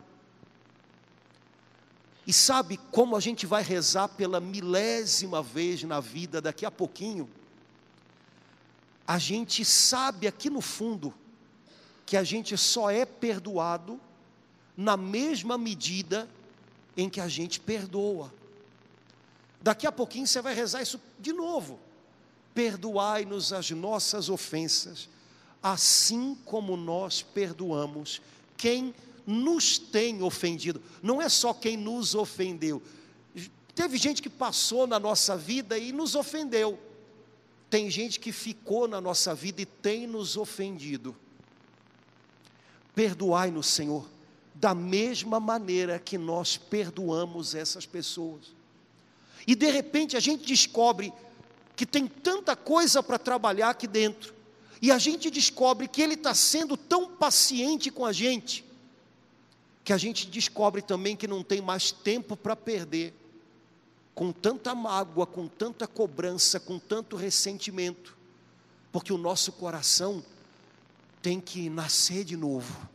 E 2.27 2.33
sabe 2.33 2.79
como 2.93 3.17
a 3.17 3.21
gente 3.21 3.47
vai 3.47 3.63
rezar 3.63 4.09
pela 4.09 4.39
milésima 4.39 5.43
vez 5.43 5.83
na 5.83 5.99
vida 5.99 6.41
daqui 6.41 6.67
a 6.67 6.71
pouquinho? 6.71 7.29
A 9.07 9.19
gente 9.19 9.65
sabe 9.65 10.27
aqui 10.27 10.51
no 10.51 10.61
fundo 10.61 11.15
que 12.05 12.17
a 12.17 12.23
gente 12.23 12.57
só 12.57 12.91
é 12.91 13.07
perdoado 13.07 13.99
na 14.77 14.97
mesma 14.97 15.59
medida 15.59 16.29
em 16.97 17.09
que 17.09 17.21
a 17.21 17.29
gente 17.29 17.59
perdoa. 17.59 18.33
Daqui 19.61 19.87
a 19.87 19.93
pouquinho 19.93 20.27
você 20.27 20.41
vai 20.41 20.55
rezar 20.55 20.83
isso 20.83 21.01
de 21.19 21.33
novo. 21.33 21.79
Perdoai-nos 22.55 23.53
as 23.53 23.71
nossas 23.71 24.29
ofensas, 24.29 25.09
assim 25.63 26.37
como 26.45 26.77
nós 26.77 27.23
perdoamos 27.23 28.21
quem 28.57 28.95
nos 29.27 29.79
tem 29.79 30.23
ofendido. 30.23 30.83
Não 31.03 31.21
é 31.21 31.29
só 31.29 31.53
quem 31.53 31.77
nos 31.77 32.15
ofendeu. 32.15 32.83
Teve 33.75 33.97
gente 33.97 34.23
que 34.23 34.31
passou 34.31 34.87
na 34.87 34.99
nossa 34.99 35.37
vida 35.37 35.79
e 35.79 35.93
nos 35.93 36.15
ofendeu. 36.15 36.79
Tem 37.71 37.91
gente 37.91 38.19
que 38.19 38.33
ficou 38.33 38.89
na 38.89 39.01
nossa 39.01 39.35
vida 39.35 39.61
e 39.63 39.67
tem 39.67 40.07
nos 40.07 40.37
ofendido. 40.37 41.15
Perdoai-nos, 42.95 43.67
Senhor, 43.67 44.09
da 44.55 44.75
mesma 44.75 45.39
maneira 45.39 45.99
que 45.99 46.19
nós 46.19 46.57
perdoamos 46.57 47.55
essas 47.55 47.87
pessoas. 47.87 48.58
E 49.47 49.55
de 49.55 49.71
repente 49.71 50.17
a 50.17 50.21
gente 50.21 50.45
descobre 50.45 51.13
que 51.77 51.87
tem 51.87 52.07
tanta 52.07 52.57
coisa 52.57 53.03
para 53.03 53.19
trabalhar 53.19 53.71
aqui 53.71 53.87
dentro, 53.87 54.35
e 54.81 54.91
a 54.91 54.99
gente 54.99 55.31
descobre 55.31 55.89
que 55.89 56.03
Ele 56.03 56.15
está 56.15 56.35
sendo 56.35 56.77
tão 56.77 57.09
paciente 57.09 57.91
com 57.91 58.05
a 58.05 58.13
gente, 58.13 58.65
que 59.85 59.93
a 59.93 59.99
gente 59.99 60.27
descobre 60.27 60.83
também 60.83 61.17
que 61.17 61.27
não 61.27 61.43
tem 61.43 61.61
mais 61.61 61.91
tempo 61.91 62.37
para 62.37 62.55
perder, 62.55 63.15
com 64.15 64.33
tanta 64.33 64.75
mágoa, 64.75 65.27
com 65.27 65.47
tanta 65.47 65.87
cobrança, 65.87 66.59
com 66.59 66.79
tanto 66.79 67.17
ressentimento, 67.17 68.17
porque 68.91 69.13
o 69.13 69.19
nosso 69.19 69.53
coração 69.53 70.25
tem 71.23 71.41
que 71.41 71.71
nascer 71.71 72.25
de 72.25 72.37
novo. 72.37 72.89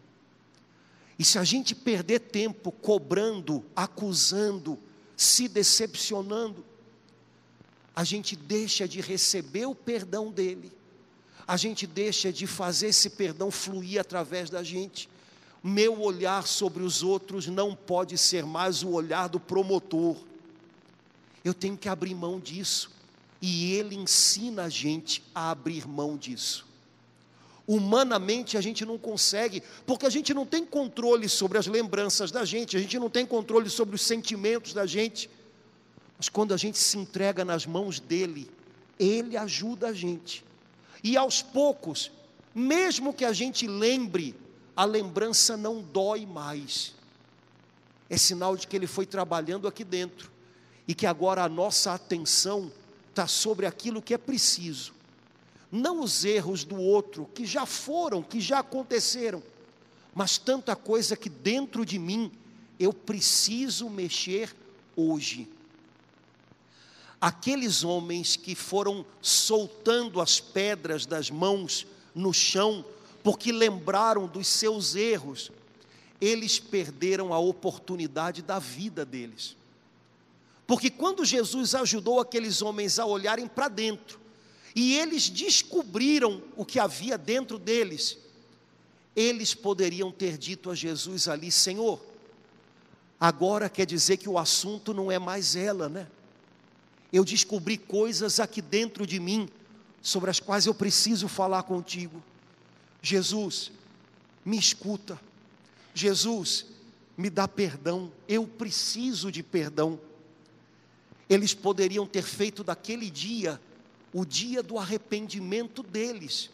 E 1.17 1.23
se 1.23 1.39
a 1.39 1.43
gente 1.43 1.73
perder 1.73 2.19
tempo 2.19 2.71
cobrando, 2.71 3.63
acusando, 3.75 4.77
se 5.15 5.47
decepcionando, 5.47 6.63
a 7.95 8.03
gente 8.03 8.35
deixa 8.35 8.87
de 8.87 9.01
receber 9.01 9.65
o 9.65 9.75
perdão 9.75 10.31
dele, 10.31 10.71
a 11.47 11.57
gente 11.57 11.85
deixa 11.85 12.31
de 12.31 12.47
fazer 12.47 12.87
esse 12.87 13.11
perdão 13.11 13.51
fluir 13.51 13.99
através 13.99 14.49
da 14.49 14.63
gente. 14.63 15.09
Meu 15.61 16.01
olhar 16.01 16.47
sobre 16.47 16.83
os 16.83 17.03
outros 17.03 17.47
não 17.47 17.75
pode 17.75 18.17
ser 18.17 18.45
mais 18.45 18.83
o 18.83 18.89
olhar 18.89 19.27
do 19.27 19.39
promotor. 19.39 20.17
Eu 21.43 21.53
tenho 21.53 21.77
que 21.77 21.89
abrir 21.89 22.15
mão 22.15 22.39
disso. 22.39 22.91
E 23.41 23.73
ele 23.73 23.95
ensina 23.95 24.63
a 24.63 24.69
gente 24.69 25.21
a 25.35 25.51
abrir 25.51 25.85
mão 25.85 26.15
disso. 26.15 26.65
Humanamente 27.65 28.57
a 28.57 28.61
gente 28.61 28.85
não 28.85 28.97
consegue, 28.97 29.63
porque 29.85 30.05
a 30.05 30.09
gente 30.09 30.33
não 30.33 30.45
tem 30.45 30.65
controle 30.65 31.29
sobre 31.29 31.57
as 31.57 31.65
lembranças 31.65 32.29
da 32.29 32.43
gente, 32.43 32.75
a 32.75 32.79
gente 32.79 32.99
não 32.99 33.09
tem 33.09 33.25
controle 33.25 33.69
sobre 33.69 33.95
os 33.95 34.01
sentimentos 34.01 34.73
da 34.73 34.85
gente. 34.85 35.29
Mas 36.17 36.27
quando 36.27 36.53
a 36.53 36.57
gente 36.57 36.77
se 36.77 36.97
entrega 36.97 37.45
nas 37.45 37.65
mãos 37.65 38.01
dele, 38.01 38.51
ele 38.99 39.37
ajuda 39.37 39.87
a 39.87 39.93
gente. 39.93 40.43
E 41.01 41.15
aos 41.15 41.41
poucos, 41.41 42.11
mesmo 42.53 43.13
que 43.13 43.23
a 43.23 43.31
gente 43.31 43.65
lembre, 43.65 44.35
a 44.75 44.83
lembrança 44.83 45.55
não 45.55 45.81
dói 45.81 46.25
mais. 46.25 46.93
É 48.09 48.17
sinal 48.17 48.57
de 48.57 48.67
que 48.67 48.75
ele 48.75 48.87
foi 48.87 49.05
trabalhando 49.05 49.69
aqui 49.69 49.85
dentro 49.85 50.29
e 50.85 50.93
que 50.93 51.05
agora 51.05 51.43
a 51.43 51.49
nossa 51.49 51.93
atenção 51.93 52.69
está 53.09 53.25
sobre 53.25 53.65
aquilo 53.65 54.01
que 54.01 54.13
é 54.13 54.17
preciso 54.17 54.93
não 55.73 56.01
os 56.01 56.23
erros 56.23 56.63
do 56.63 56.75
outro, 56.79 57.27
que 57.33 57.47
já 57.47 57.65
foram, 57.65 58.21
que 58.21 58.39
já 58.39 58.59
aconteceram, 58.59 59.41
mas 60.13 60.37
tanta 60.37 60.75
coisa 60.75 61.17
que 61.17 61.27
dentro 61.27 61.83
de 61.83 61.97
mim 61.97 62.31
eu 62.79 62.93
preciso 62.93 63.89
mexer 63.89 64.55
hoje. 64.95 65.49
Aqueles 67.19 67.83
homens 67.83 68.35
que 68.35 68.53
foram 68.53 69.03
soltando 69.19 70.21
as 70.21 70.39
pedras 70.39 71.07
das 71.07 71.31
mãos 71.31 71.87
no 72.13 72.31
chão, 72.31 72.85
porque 73.23 73.51
lembraram 73.51 74.27
dos 74.27 74.47
seus 74.47 74.93
erros, 74.93 75.51
eles 76.21 76.59
perderam 76.59 77.33
a 77.33 77.39
oportunidade 77.39 78.43
da 78.43 78.59
vida 78.59 79.03
deles. 79.03 79.57
Porque 80.67 80.91
quando 80.91 81.25
Jesus 81.25 81.73
ajudou 81.73 82.19
aqueles 82.19 82.61
homens 82.61 82.99
a 82.99 83.07
olharem 83.07 83.47
para 83.47 83.67
dentro, 83.67 84.21
e 84.75 84.95
eles 84.95 85.29
descobriram 85.29 86.41
o 86.55 86.65
que 86.65 86.79
havia 86.79 87.17
dentro 87.17 87.59
deles, 87.59 88.17
eles 89.15 89.53
poderiam 89.53 90.11
ter 90.11 90.37
dito 90.37 90.69
a 90.71 90.75
Jesus 90.75 91.27
ali: 91.27 91.51
Senhor, 91.51 92.03
agora 93.19 93.69
quer 93.69 93.85
dizer 93.85 94.17
que 94.17 94.27
o 94.27 94.37
assunto 94.37 94.93
não 94.93 95.11
é 95.11 95.19
mais 95.19 95.55
ela, 95.55 95.87
né? 95.87 96.07
Eu 97.11 97.23
descobri 97.23 97.77
coisas 97.77 98.39
aqui 98.39 98.61
dentro 98.61 99.05
de 99.05 99.19
mim 99.19 99.47
sobre 100.01 100.31
as 100.31 100.39
quais 100.39 100.65
eu 100.65 100.73
preciso 100.73 101.27
falar 101.27 101.61
contigo. 101.63 102.23
Jesus, 103.01 103.71
me 104.43 104.57
escuta. 104.57 105.19
Jesus, 105.93 106.65
me 107.15 107.29
dá 107.29 107.47
perdão. 107.47 108.11
Eu 108.27 108.47
preciso 108.47 109.31
de 109.31 109.43
perdão. 109.43 109.99
Eles 111.29 111.53
poderiam 111.53 112.07
ter 112.07 112.23
feito 112.23 112.63
daquele 112.63 113.11
dia 113.11 113.61
o 114.13 114.23
dia 114.23 114.61
do 114.61 114.77
arrependimento 114.77 115.81
deles, 115.81 116.49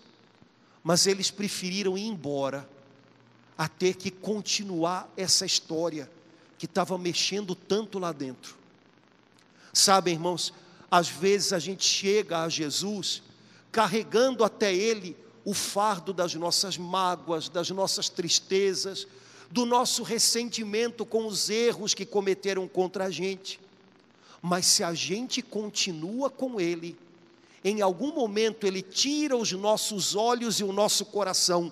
mas 0.83 1.05
eles 1.05 1.29
preferiram 1.29 1.97
ir 1.97 2.07
embora 2.07 2.67
a 3.57 3.67
ter 3.67 3.95
que 3.95 4.09
continuar 4.09 5.11
essa 5.17 5.45
história 5.45 6.09
que 6.57 6.65
estava 6.65 6.97
mexendo 6.97 7.53
tanto 7.53 7.99
lá 7.99 8.13
dentro. 8.13 8.57
Sabem, 9.73 10.13
irmãos, 10.13 10.53
às 10.89 11.09
vezes 11.09 11.51
a 11.51 11.59
gente 11.59 11.83
chega 11.83 12.43
a 12.43 12.49
Jesus 12.49 13.21
carregando 13.71 14.43
até 14.43 14.73
Ele 14.73 15.15
o 15.43 15.53
fardo 15.53 16.13
das 16.13 16.33
nossas 16.35 16.77
mágoas, 16.77 17.49
das 17.49 17.69
nossas 17.69 18.07
tristezas, 18.07 19.05
do 19.51 19.65
nosso 19.65 20.03
ressentimento 20.03 21.05
com 21.05 21.25
os 21.25 21.49
erros 21.49 21.93
que 21.93 22.05
cometeram 22.05 22.67
contra 22.67 23.05
a 23.05 23.09
gente. 23.09 23.59
Mas 24.41 24.65
se 24.67 24.83
a 24.83 24.93
gente 24.93 25.41
continua 25.41 26.29
com 26.29 26.61
Ele, 26.61 26.97
em 27.63 27.81
algum 27.81 28.13
momento 28.13 28.65
Ele 28.65 28.81
tira 28.81 29.35
os 29.35 29.51
nossos 29.51 30.15
olhos 30.15 30.59
e 30.59 30.63
o 30.63 30.71
nosso 30.71 31.05
coração 31.05 31.71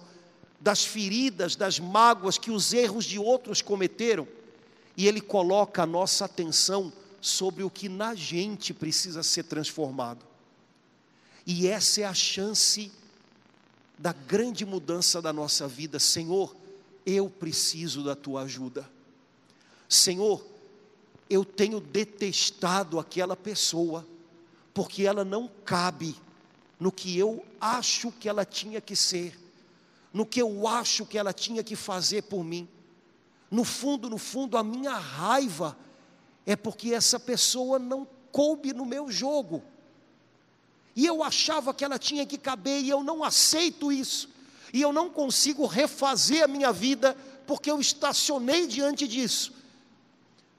das 0.59 0.83
feridas, 0.83 1.55
das 1.55 1.79
mágoas 1.79 2.37
que 2.37 2.51
os 2.51 2.73
erros 2.73 3.05
de 3.05 3.19
outros 3.19 3.61
cometeram, 3.61 4.27
e 4.95 5.07
Ele 5.07 5.21
coloca 5.21 5.83
a 5.83 5.85
nossa 5.85 6.25
atenção 6.25 6.91
sobre 7.21 7.63
o 7.63 7.69
que 7.69 7.87
na 7.87 8.15
gente 8.15 8.73
precisa 8.73 9.23
ser 9.23 9.43
transformado. 9.43 10.25
E 11.45 11.67
essa 11.67 12.01
é 12.01 12.03
a 12.03 12.13
chance 12.13 12.91
da 13.97 14.11
grande 14.11 14.65
mudança 14.65 15.21
da 15.21 15.31
nossa 15.31 15.67
vida. 15.67 15.99
Senhor, 15.99 16.55
eu 17.05 17.29
preciso 17.29 18.03
da 18.03 18.15
tua 18.15 18.41
ajuda. 18.43 18.89
Senhor, 19.87 20.45
eu 21.29 21.45
tenho 21.45 21.79
detestado 21.79 22.99
aquela 22.99 23.35
pessoa 23.35 24.05
porque 24.77 25.07
ela 25.07 25.25
não 25.25 25.49
cabe 25.65 26.15
no 26.79 26.91
que 26.91 27.17
eu 27.17 27.43
acho 27.59 28.11
que 28.11 28.29
ela 28.29 28.45
tinha 28.45 28.79
que 28.79 28.95
ser, 28.95 29.35
no 30.13 30.23
que 30.23 30.39
eu 30.39 30.67
acho 30.67 31.03
que 31.03 31.17
ela 31.17 31.33
tinha 31.33 31.63
que 31.63 31.75
fazer 31.75 32.21
por 32.21 32.43
mim. 32.43 32.69
No 33.49 33.63
fundo, 33.63 34.07
no 34.07 34.19
fundo, 34.19 34.55
a 34.55 34.63
minha 34.63 34.93
raiva 34.93 35.75
é 36.45 36.55
porque 36.55 36.93
essa 36.93 37.19
pessoa 37.19 37.79
não 37.79 38.07
coube 38.31 38.71
no 38.71 38.85
meu 38.85 39.11
jogo. 39.11 39.63
E 40.95 41.07
eu 41.07 41.23
achava 41.23 41.73
que 41.73 41.83
ela 41.83 41.97
tinha 41.97 42.23
que 42.23 42.37
caber 42.37 42.83
e 42.83 42.89
eu 42.89 43.03
não 43.03 43.23
aceito 43.23 43.91
isso. 43.91 44.29
E 44.71 44.79
eu 44.79 44.93
não 44.93 45.09
consigo 45.09 45.65
refazer 45.65 46.43
a 46.43 46.47
minha 46.47 46.71
vida 46.71 47.17
porque 47.47 47.71
eu 47.71 47.79
estacionei 47.79 48.67
diante 48.67 49.07
disso. 49.07 49.53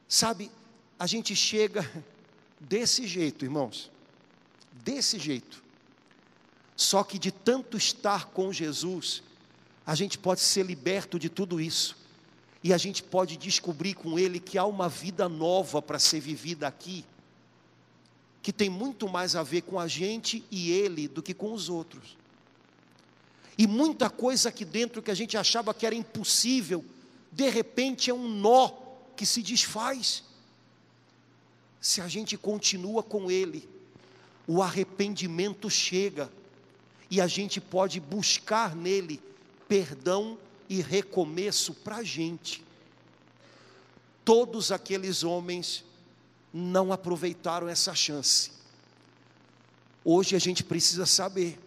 Sabe, 0.09 0.51
a 0.99 1.07
gente 1.07 1.37
chega 1.37 1.89
desse 2.59 3.07
jeito, 3.07 3.45
irmãos 3.45 3.97
desse 4.83 5.19
jeito. 5.19 5.63
Só 6.77 7.03
que 7.03 7.19
de 7.19 7.33
tanto 7.33 7.77
estar 7.77 8.27
com 8.27 8.53
Jesus, 8.53 9.23
a 9.85 9.95
gente 9.95 10.17
pode 10.19 10.41
ser 10.41 10.65
liberto 10.65 11.19
de 11.19 11.29
tudo 11.29 11.61
isso. 11.61 11.97
E 12.63 12.73
a 12.73 12.79
gente 12.79 13.03
pode 13.03 13.37
descobrir 13.37 13.95
com 13.95 14.19
Ele 14.19 14.39
que 14.39 14.59
há 14.59 14.65
uma 14.65 14.89
vida 14.89 15.29
nova 15.29 15.81
para 15.81 15.99
ser 15.99 16.21
vivida 16.21 16.67
aqui, 16.67 17.05
que 18.43 18.53
tem 18.53 18.69
muito 18.69 19.09
mais 19.09 19.35
a 19.35 19.43
ver 19.43 19.63
com 19.63 19.79
a 19.79 19.89
gente 19.89 20.45
e 20.51 20.71
Ele 20.71 21.09
do 21.09 21.23
que 21.23 21.35
com 21.35 21.53
os 21.53 21.69
outros. 21.69 22.17
E 23.57 23.67
muita 23.67 24.09
coisa 24.09 24.51
aqui 24.51 24.65
dentro 24.65 25.03
que 25.03 25.11
a 25.11 25.15
gente 25.15 25.37
achava 25.37 25.75
que 25.75 25.85
era 25.85 25.95
impossível, 25.95 26.85
de 27.33 27.49
repente 27.49 28.11
é 28.11 28.15
um 28.15 28.29
nó 28.29 28.71
que 29.17 29.27
se 29.27 29.43
desfaz. 29.43 30.23
Se 31.81 32.01
a 32.01 32.09
gente 32.09 32.37
continua 32.37 33.03
com 33.03 33.31
Ele, 33.31 33.69
o 34.49 34.63
arrependimento 34.63 35.69
chega 35.69 36.33
e 37.11 37.21
a 37.21 37.27
gente 37.27 37.61
pode 37.61 38.01
buscar 38.01 38.75
nele 38.75 39.21
perdão 39.69 40.39
e 40.71 40.81
recomeço 40.81 41.75
para 41.75 41.97
a 41.97 42.03
gente. 42.03 42.65
Todos 44.25 44.73
aqueles 44.73 45.23
homens 45.23 45.85
não 46.53 46.91
aproveitaram 46.91 47.69
essa 47.69 47.95
chance. 47.95 48.53
Hoje 50.03 50.35
a 50.35 50.39
gente 50.39 50.65
precisa 50.65 51.05
saber 51.05 51.61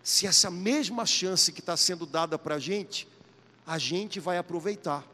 se 0.00 0.28
essa 0.28 0.48
mesma 0.48 1.04
chance 1.04 1.50
que 1.50 1.58
está 1.58 1.76
sendo 1.76 2.06
dada 2.06 2.38
para 2.38 2.54
a 2.54 2.60
gente, 2.60 3.08
a 3.66 3.78
gente 3.78 4.20
vai 4.20 4.38
aproveitar, 4.38 5.04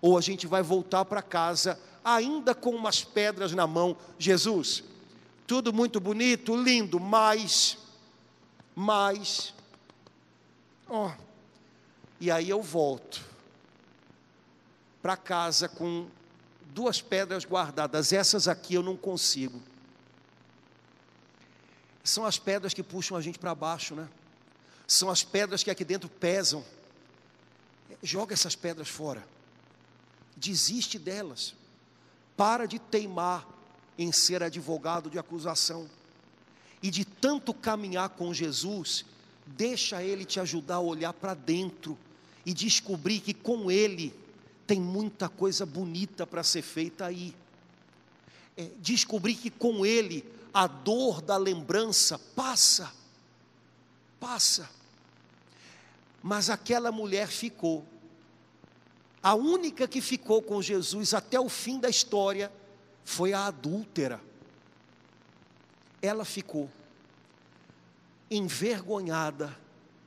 ou 0.00 0.18
a 0.18 0.20
gente 0.20 0.46
vai 0.46 0.62
voltar 0.62 1.06
para 1.06 1.22
casa 1.22 1.80
ainda 2.04 2.54
com 2.54 2.70
umas 2.70 3.02
pedras 3.02 3.52
na 3.52 3.66
mão. 3.66 3.96
Jesus, 4.18 4.84
tudo 5.46 5.72
muito 5.72 6.00
bonito, 6.00 6.56
lindo, 6.56 6.98
mas, 6.98 7.78
mas, 8.74 9.54
ó, 10.88 11.08
oh, 11.08 11.12
e 12.20 12.30
aí 12.30 12.48
eu 12.48 12.62
volto 12.62 13.22
para 15.02 15.16
casa 15.16 15.68
com 15.68 16.08
duas 16.66 17.02
pedras 17.02 17.44
guardadas, 17.44 18.12
essas 18.12 18.46
aqui 18.46 18.74
eu 18.74 18.82
não 18.82 18.96
consigo. 18.96 19.60
São 22.04 22.24
as 22.24 22.38
pedras 22.38 22.74
que 22.74 22.82
puxam 22.82 23.16
a 23.16 23.20
gente 23.20 23.38
para 23.38 23.54
baixo, 23.54 23.94
né? 23.94 24.08
São 24.86 25.08
as 25.08 25.22
pedras 25.22 25.62
que 25.62 25.70
aqui 25.70 25.84
dentro 25.84 26.08
pesam. 26.08 26.64
Joga 28.02 28.34
essas 28.34 28.56
pedras 28.56 28.88
fora. 28.88 29.24
Desiste 30.36 30.98
delas. 30.98 31.54
Para 32.36 32.66
de 32.66 32.78
teimar 32.78 33.46
em 34.02 34.12
ser 34.12 34.42
advogado 34.42 35.08
de 35.08 35.18
acusação. 35.18 35.88
E 36.82 36.90
de 36.90 37.04
tanto 37.04 37.54
caminhar 37.54 38.08
com 38.10 38.34
Jesus, 38.34 39.04
deixa 39.46 40.02
Ele 40.02 40.24
te 40.24 40.40
ajudar 40.40 40.76
a 40.76 40.80
olhar 40.80 41.12
para 41.12 41.34
dentro 41.34 41.96
e 42.44 42.52
descobrir 42.52 43.20
que 43.20 43.32
com 43.32 43.70
Ele 43.70 44.12
tem 44.66 44.80
muita 44.80 45.28
coisa 45.28 45.64
bonita 45.64 46.26
para 46.26 46.42
ser 46.42 46.62
feita 46.62 47.06
aí. 47.06 47.34
É, 48.56 48.68
descobrir 48.80 49.36
que 49.36 49.50
com 49.50 49.86
Ele 49.86 50.24
a 50.52 50.66
dor 50.66 51.22
da 51.22 51.36
lembrança 51.36 52.18
passa, 52.18 52.92
passa. 54.18 54.68
Mas 56.22 56.50
aquela 56.50 56.92
mulher 56.92 57.28
ficou. 57.28 57.84
A 59.22 59.34
única 59.34 59.86
que 59.86 60.00
ficou 60.00 60.42
com 60.42 60.60
Jesus 60.60 61.14
até 61.14 61.38
o 61.38 61.48
fim 61.48 61.78
da 61.78 61.88
história 61.88 62.50
foi 63.04 63.32
a 63.32 63.46
adúltera. 63.46 64.20
Ela 66.00 66.24
ficou 66.24 66.70
envergonhada, 68.30 69.56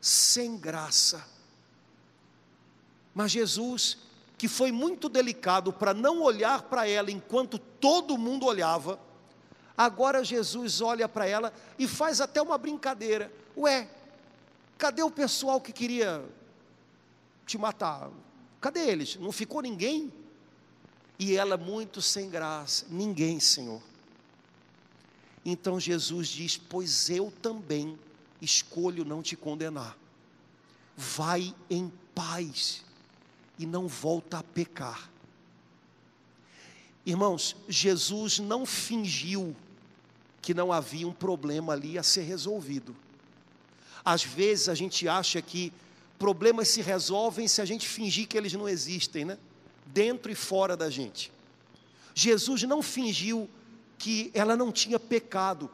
sem 0.02 0.58
graça. 0.58 1.26
Mas 3.14 3.32
Jesus, 3.32 3.98
que 4.38 4.48
foi 4.48 4.72
muito 4.72 5.08
delicado 5.08 5.72
para 5.72 5.94
não 5.94 6.22
olhar 6.22 6.64
para 6.64 6.88
ela 6.88 7.12
enquanto 7.12 7.58
todo 7.58 8.18
mundo 8.18 8.46
olhava, 8.46 9.00
Agora 9.78 10.24
Jesus 10.24 10.80
olha 10.80 11.08
para 11.08 11.28
ela 11.28 11.54
e 11.78 11.88
faz 11.88 12.22
até 12.22 12.42
uma 12.42 12.58
brincadeira. 12.58 13.32
Ué, 13.58 13.90
cadê 14.78 15.04
o 15.04 15.12
pessoal 15.12 15.60
que 15.60 15.74
queria 15.74 16.24
te 17.46 17.58
matar? 17.58 18.10
Cadê 18.62 18.88
eles? 18.88 19.18
Não 19.18 19.34
ficou 19.34 19.62
ninguém? 19.62 20.14
E 21.18 21.36
ela, 21.36 21.58
muito 21.58 22.02
sem 22.02 22.30
graça: 22.30 22.86
Ninguém, 22.90 23.40
Senhor. 23.40 23.82
Então 25.46 25.80
Jesus 25.80 26.28
diz: 26.28 26.58
Pois 26.58 27.10
eu 27.10 27.32
também 27.42 27.98
escolho 28.42 29.06
não 29.06 29.22
te 29.22 29.36
condenar. 29.36 29.98
Vai 30.98 31.54
em 31.70 31.92
paz 32.14 32.84
e 33.60 33.66
não 33.66 33.88
volta 33.88 34.40
a 34.40 34.44
pecar. 34.44 35.10
Irmãos, 37.06 37.56
Jesus 37.70 38.40
não 38.40 38.66
fingiu 38.66 39.56
que 40.42 40.54
não 40.54 40.72
havia 40.72 41.08
um 41.08 41.14
problema 41.14 41.74
ali 41.74 41.98
a 41.98 42.04
ser 42.04 42.24
resolvido. 42.24 42.96
Às 44.04 44.24
vezes 44.24 44.70
a 44.70 44.76
gente 44.76 45.08
acha 45.08 45.42
que 45.42 45.72
problemas 46.18 46.70
se 46.70 46.82
resolvem 46.82 47.48
se 47.48 47.62
a 47.62 47.66
gente 47.66 47.88
fingir 47.88 48.28
que 48.28 48.38
eles 48.38 48.54
não 48.54 48.68
existem, 48.68 49.26
né? 49.26 49.38
Dentro 49.86 50.32
e 50.32 50.36
fora 50.36 50.76
da 50.76 50.90
gente. 50.90 51.32
Jesus 52.14 52.64
não 52.64 52.82
fingiu 52.82 53.50
que 53.98 54.32
ela 54.34 54.56
não 54.56 54.72
tinha 54.72 55.00
pecado. 55.00 55.70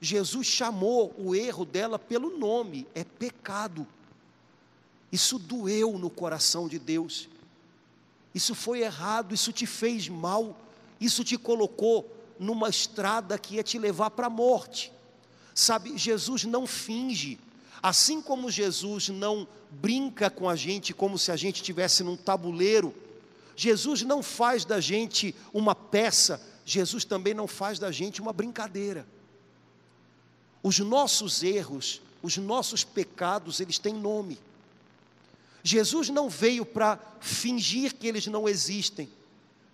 Jesus 0.00 0.46
chamou 0.46 1.14
o 1.16 1.34
erro 1.34 1.64
dela 1.64 1.98
pelo 1.98 2.36
nome, 2.36 2.86
é 2.94 3.04
pecado. 3.04 3.86
Isso 5.12 5.38
doeu 5.38 5.98
no 5.98 6.10
coração 6.10 6.66
de 6.66 6.78
Deus. 6.78 7.28
Isso 8.34 8.54
foi 8.54 8.80
errado, 8.80 9.34
isso 9.34 9.52
te 9.52 9.66
fez 9.66 10.08
mal, 10.08 10.58
isso 11.00 11.22
te 11.22 11.36
colocou 11.36 12.10
numa 12.38 12.68
estrada 12.68 13.38
que 13.38 13.56
ia 13.56 13.62
te 13.62 13.78
levar 13.78 14.10
para 14.10 14.26
a 14.26 14.30
morte. 14.30 14.90
Sabe, 15.54 15.96
Jesus 15.98 16.44
não 16.44 16.66
finge. 16.66 17.38
Assim 17.82 18.22
como 18.22 18.50
Jesus 18.50 19.08
não 19.08 19.46
brinca 19.70 20.30
com 20.30 20.48
a 20.48 20.56
gente 20.56 20.94
como 20.94 21.18
se 21.18 21.30
a 21.30 21.36
gente 21.36 21.56
estivesse 21.56 22.02
num 22.02 22.16
tabuleiro, 22.16 22.94
Jesus 23.56 24.02
não 24.02 24.22
faz 24.22 24.64
da 24.64 24.80
gente 24.80 25.34
uma 25.52 25.74
peça, 25.74 26.40
Jesus 26.64 27.04
também 27.04 27.34
não 27.34 27.46
faz 27.46 27.78
da 27.78 27.90
gente 27.90 28.20
uma 28.20 28.32
brincadeira. 28.32 29.06
Os 30.62 30.78
nossos 30.78 31.42
erros, 31.42 32.00
os 32.22 32.36
nossos 32.36 32.84
pecados, 32.84 33.60
eles 33.60 33.78
têm 33.78 33.94
nome. 33.94 34.38
Jesus 35.62 36.08
não 36.08 36.28
veio 36.28 36.64
para 36.64 36.98
fingir 37.20 37.94
que 37.94 38.06
eles 38.06 38.26
não 38.26 38.48
existem. 38.48 39.08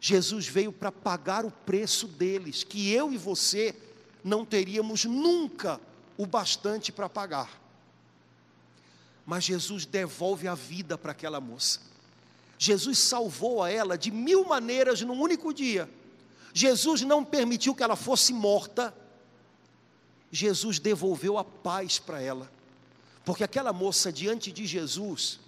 Jesus 0.01 0.47
veio 0.47 0.73
para 0.73 0.93
pagar 0.93 1.45
o 1.45 1.51
preço 1.51 2.07
deles, 2.07 2.63
que 2.63 2.91
eu 2.91 3.13
e 3.13 3.19
você 3.19 3.75
não 4.23 4.45
teríamos 4.45 5.05
nunca 5.05 5.81
o 6.17 6.27
bastante 6.27 6.93
para 6.93 7.09
pagar. 7.09 7.61
Mas 9.27 9.45
Jesus 9.45 9.85
devolve 9.85 10.49
a 10.49 10.55
vida 10.55 10.97
para 10.97 11.13
aquela 11.13 11.41
moça. 11.41 11.81
Jesus 12.59 12.99
salvou 12.99 13.63
a 13.63 13.71
ela 13.71 13.97
de 13.97 14.11
mil 14.11 14.45
maneiras 14.45 15.01
num 15.01 15.19
único 15.19 15.55
dia. 15.55 15.89
Jesus 16.53 17.03
não 17.03 17.25
permitiu 17.25 17.75
que 17.75 17.85
ela 17.85 17.95
fosse 17.95 18.33
morta. 18.33 18.93
Jesus 20.31 20.81
devolveu 20.81 21.39
a 21.39 21.45
paz 21.45 22.01
para 22.01 22.21
ela. 22.21 22.51
Porque 23.25 23.45
aquela 23.45 23.73
moça 23.73 24.11
diante 24.11 24.51
de 24.51 24.67
Jesus, 24.67 25.39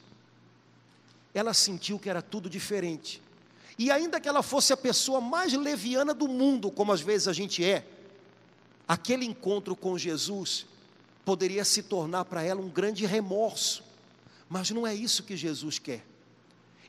ela 1.34 1.52
sentiu 1.52 1.98
que 1.98 2.08
era 2.08 2.22
tudo 2.22 2.48
diferente. 2.48 3.20
E 3.76 3.90
ainda 3.90 4.20
que 4.20 4.28
ela 4.28 4.42
fosse 4.42 4.72
a 4.72 4.76
pessoa 4.76 5.20
mais 5.20 5.52
leviana 5.52 6.14
do 6.14 6.28
mundo, 6.28 6.70
como 6.70 6.92
às 6.92 7.00
vezes 7.00 7.26
a 7.26 7.32
gente 7.32 7.64
é, 7.64 7.84
aquele 8.86 9.24
encontro 9.24 9.74
com 9.74 9.98
Jesus 9.98 10.66
poderia 11.24 11.64
se 11.64 11.82
tornar 11.82 12.24
para 12.26 12.42
ela 12.42 12.60
um 12.60 12.68
grande 12.68 13.04
remorso. 13.04 13.82
Mas 14.48 14.70
não 14.70 14.86
é 14.86 14.94
isso 14.94 15.22
que 15.22 15.36
Jesus 15.36 15.78
quer. 15.78 16.04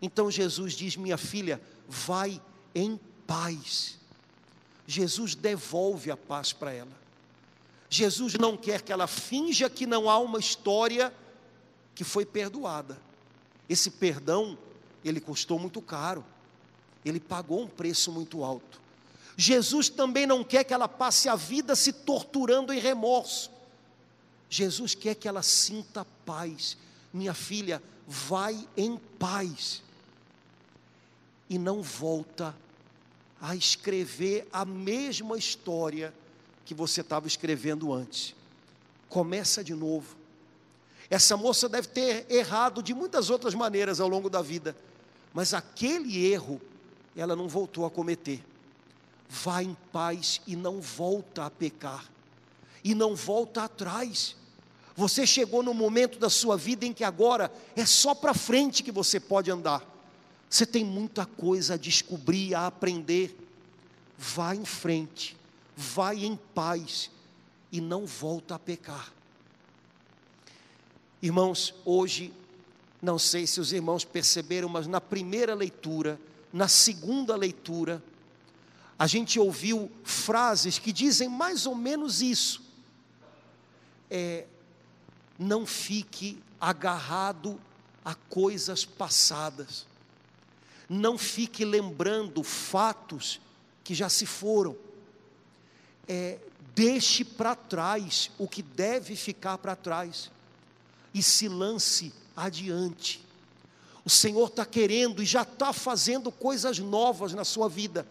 Então 0.01 0.31
Jesus 0.31 0.73
diz: 0.73 0.95
Minha 0.95 1.17
filha, 1.17 1.61
vai 1.87 2.41
em 2.73 2.99
paz. 3.27 3.99
Jesus 4.87 5.35
devolve 5.35 6.09
a 6.09 6.17
paz 6.17 6.51
para 6.51 6.73
ela. 6.73 7.01
Jesus 7.89 8.35
não 8.35 8.55
quer 8.55 8.81
que 8.81 8.91
ela 8.91 9.05
finja 9.05 9.69
que 9.69 9.85
não 9.85 10.09
há 10.09 10.17
uma 10.17 10.39
história 10.39 11.13
que 11.93 12.03
foi 12.03 12.25
perdoada. 12.25 12.99
Esse 13.69 13.91
perdão, 13.91 14.57
ele 15.03 15.19
custou 15.19 15.59
muito 15.59 15.81
caro. 15.81 16.25
Ele 17.03 17.19
pagou 17.19 17.61
um 17.61 17.67
preço 17.67 18.11
muito 18.11 18.43
alto. 18.43 18.81
Jesus 19.35 19.89
também 19.89 20.25
não 20.25 20.43
quer 20.43 20.63
que 20.63 20.73
ela 20.73 20.87
passe 20.87 21.27
a 21.27 21.35
vida 21.35 21.75
se 21.75 21.91
torturando 21.91 22.73
em 22.73 22.79
remorso. 22.79 23.51
Jesus 24.49 24.93
quer 24.93 25.15
que 25.15 25.27
ela 25.27 25.41
sinta 25.41 26.05
paz. 26.25 26.77
Minha 27.13 27.33
filha, 27.33 27.81
vai 28.07 28.67
em 28.75 28.97
paz. 28.97 29.81
E 31.51 31.59
não 31.59 31.81
volta 31.81 32.55
a 33.41 33.53
escrever 33.57 34.47
a 34.53 34.63
mesma 34.63 35.37
história 35.37 36.13
que 36.63 36.73
você 36.73 37.01
estava 37.01 37.27
escrevendo 37.27 37.91
antes. 37.91 38.33
Começa 39.09 39.61
de 39.61 39.75
novo. 39.75 40.15
Essa 41.09 41.35
moça 41.35 41.67
deve 41.67 41.89
ter 41.89 42.25
errado 42.29 42.81
de 42.81 42.93
muitas 42.93 43.29
outras 43.29 43.53
maneiras 43.53 43.99
ao 43.99 44.07
longo 44.07 44.29
da 44.29 44.41
vida, 44.41 44.77
mas 45.33 45.53
aquele 45.53 46.25
erro 46.25 46.61
ela 47.17 47.35
não 47.35 47.49
voltou 47.49 47.85
a 47.85 47.91
cometer. 47.91 48.41
Vá 49.27 49.61
em 49.61 49.75
paz 49.91 50.39
e 50.47 50.55
não 50.55 50.79
volta 50.79 51.43
a 51.43 51.51
pecar, 51.51 52.09
e 52.81 52.95
não 52.95 53.13
volta 53.13 53.65
atrás. 53.65 54.37
Você 54.95 55.27
chegou 55.27 55.61
no 55.61 55.73
momento 55.73 56.17
da 56.17 56.29
sua 56.29 56.55
vida 56.55 56.85
em 56.85 56.93
que 56.93 57.03
agora 57.03 57.51
é 57.75 57.85
só 57.85 58.15
para 58.15 58.33
frente 58.33 58.83
que 58.83 58.91
você 58.93 59.19
pode 59.19 59.51
andar. 59.51 59.90
Você 60.51 60.65
tem 60.65 60.83
muita 60.83 61.25
coisa 61.25 61.75
a 61.75 61.77
descobrir, 61.77 62.53
a 62.53 62.67
aprender. 62.67 63.37
Vá 64.17 64.53
em 64.53 64.65
frente, 64.65 65.37
vai 65.77 66.25
em 66.25 66.35
paz 66.35 67.09
e 67.71 67.79
não 67.79 68.05
volta 68.05 68.55
a 68.55 68.59
pecar. 68.59 69.13
Irmãos, 71.21 71.73
hoje 71.85 72.33
Não 73.01 73.17
sei 73.17 73.47
se 73.47 73.59
os 73.59 73.73
irmãos 73.73 74.05
perceberam, 74.05 74.69
mas 74.69 74.85
na 74.85 75.01
primeira 75.01 75.55
leitura, 75.55 76.19
na 76.53 76.67
segunda 76.67 77.35
leitura, 77.35 78.03
a 78.99 79.07
gente 79.07 79.39
ouviu 79.39 79.91
frases 80.03 80.77
que 80.77 80.93
dizem 80.93 81.27
mais 81.27 81.65
ou 81.65 81.73
menos 81.73 82.21
isso. 82.21 82.61
É, 84.07 84.45
não 85.39 85.65
fique 85.65 86.37
agarrado 86.59 87.59
a 88.05 88.13
coisas 88.13 88.85
passadas. 88.85 89.87
Não 90.93 91.17
fique 91.17 91.63
lembrando 91.63 92.43
fatos 92.43 93.39
que 93.82 93.95
já 93.95 94.10
se 94.10 94.25
foram. 94.25 94.75
É, 96.06 96.38
deixe 96.75 97.23
para 97.23 97.56
trás 97.56 98.30
o 98.38 98.45
que 98.45 98.62
deve 98.62 99.15
ficar 99.15 99.58
para 99.58 99.73
trás 99.73 100.30
e 101.13 101.23
se 101.23 101.47
lance 101.47 102.12
adiante. 102.36 103.25
O 104.04 104.10
Senhor 104.10 104.49
está 104.49 104.65
querendo 104.65 105.23
e 105.23 105.25
já 105.25 105.43
está 105.43 105.71
fazendo 105.71 106.30
coisas 106.30 106.77
novas 106.80 107.34
na 107.34 107.45
sua 107.45 107.69
vida. 107.69 108.06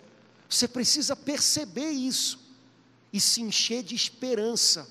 Você 0.49 0.67
precisa 0.67 1.15
perceber 1.15 1.91
isso 1.91 2.41
e 3.13 3.21
se 3.21 3.43
encher 3.43 3.83
de 3.83 3.95
esperança 3.95 4.91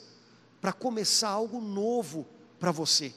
para 0.62 0.72
começar 0.72 1.30
algo 1.30 1.60
novo 1.60 2.28
para 2.60 2.72
você. 2.72 3.16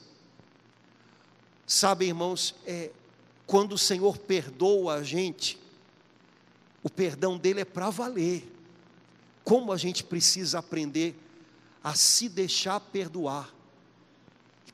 Sabe, 1.67 2.07
irmãos, 2.07 2.55
é, 2.67 2.91
quando 3.53 3.75
o 3.75 3.79
Senhor 3.79 4.17
perdoa 4.17 4.95
a 4.95 5.03
gente, 5.03 5.59
o 6.83 6.89
perdão 6.89 7.37
dele 7.37 7.61
é 7.61 7.67
para 7.67 7.91
valer. 7.91 8.51
Como 9.45 9.71
a 9.71 9.77
gente 9.77 10.03
precisa 10.03 10.61
aprender 10.61 11.15
a 11.85 11.95
se 11.95 12.31
deixar 12.31 12.81
perdoar 12.81 13.53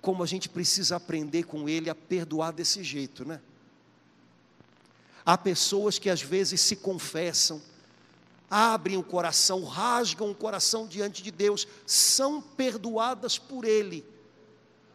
como 0.00 0.22
a 0.22 0.26
gente 0.26 0.48
precisa 0.48 0.94
aprender 0.94 1.42
com 1.42 1.68
ele 1.68 1.90
a 1.90 1.94
perdoar 1.94 2.52
desse 2.52 2.84
jeito, 2.84 3.24
né? 3.24 3.40
Há 5.26 5.36
pessoas 5.36 5.98
que 5.98 6.08
às 6.08 6.22
vezes 6.22 6.60
se 6.60 6.76
confessam, 6.76 7.60
abrem 8.48 8.96
o 8.96 9.02
coração, 9.02 9.64
rasgam 9.64 10.30
o 10.30 10.34
coração 10.36 10.86
diante 10.86 11.20
de 11.20 11.32
Deus, 11.32 11.66
são 11.84 12.40
perdoadas 12.40 13.38
por 13.38 13.64
Ele, 13.64 14.04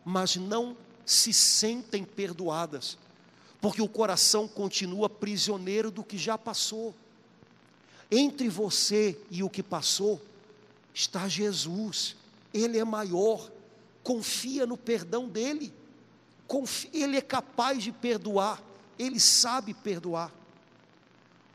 mas 0.06 0.38
não 0.38 0.78
se 1.06 1.34
sentem 1.34 2.06
perdoadas, 2.06 2.98
porque 3.64 3.82
o 3.82 3.88
coração 3.88 4.46
continua 4.46 5.08
prisioneiro 5.08 5.90
do 5.90 6.04
que 6.04 6.18
já 6.18 6.38
passou. 6.38 6.94
Entre 8.12 8.50
você 8.50 9.18
e 9.32 9.42
o 9.42 9.50
que 9.50 9.64
passou 9.64 10.22
está 10.94 11.30
Jesus, 11.30 12.18
Ele 12.54 12.78
é 12.78 12.84
maior, 12.84 13.50
confia 14.04 14.66
no 14.66 14.76
perdão 14.76 15.30
dele. 15.30 15.74
ele 16.92 17.16
é 17.16 17.22
capaz 17.22 17.82
de 17.82 17.94
perdoar, 17.94 18.62
ele 19.00 19.18
sabe 19.18 19.74
perdoar. 19.74 20.30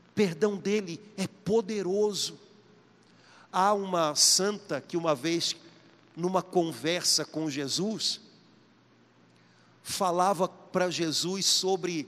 O 0.09 0.13
perdão 0.15 0.57
dele 0.57 0.99
é 1.15 1.27
poderoso. 1.27 2.39
Há 3.53 3.71
uma 3.75 4.15
santa 4.15 4.81
que 4.81 4.97
uma 4.97 5.13
vez, 5.13 5.55
numa 6.17 6.41
conversa 6.41 7.23
com 7.23 7.51
Jesus, 7.51 8.19
falava 9.83 10.47
para 10.71 10.89
Jesus 10.89 11.45
sobre 11.45 12.07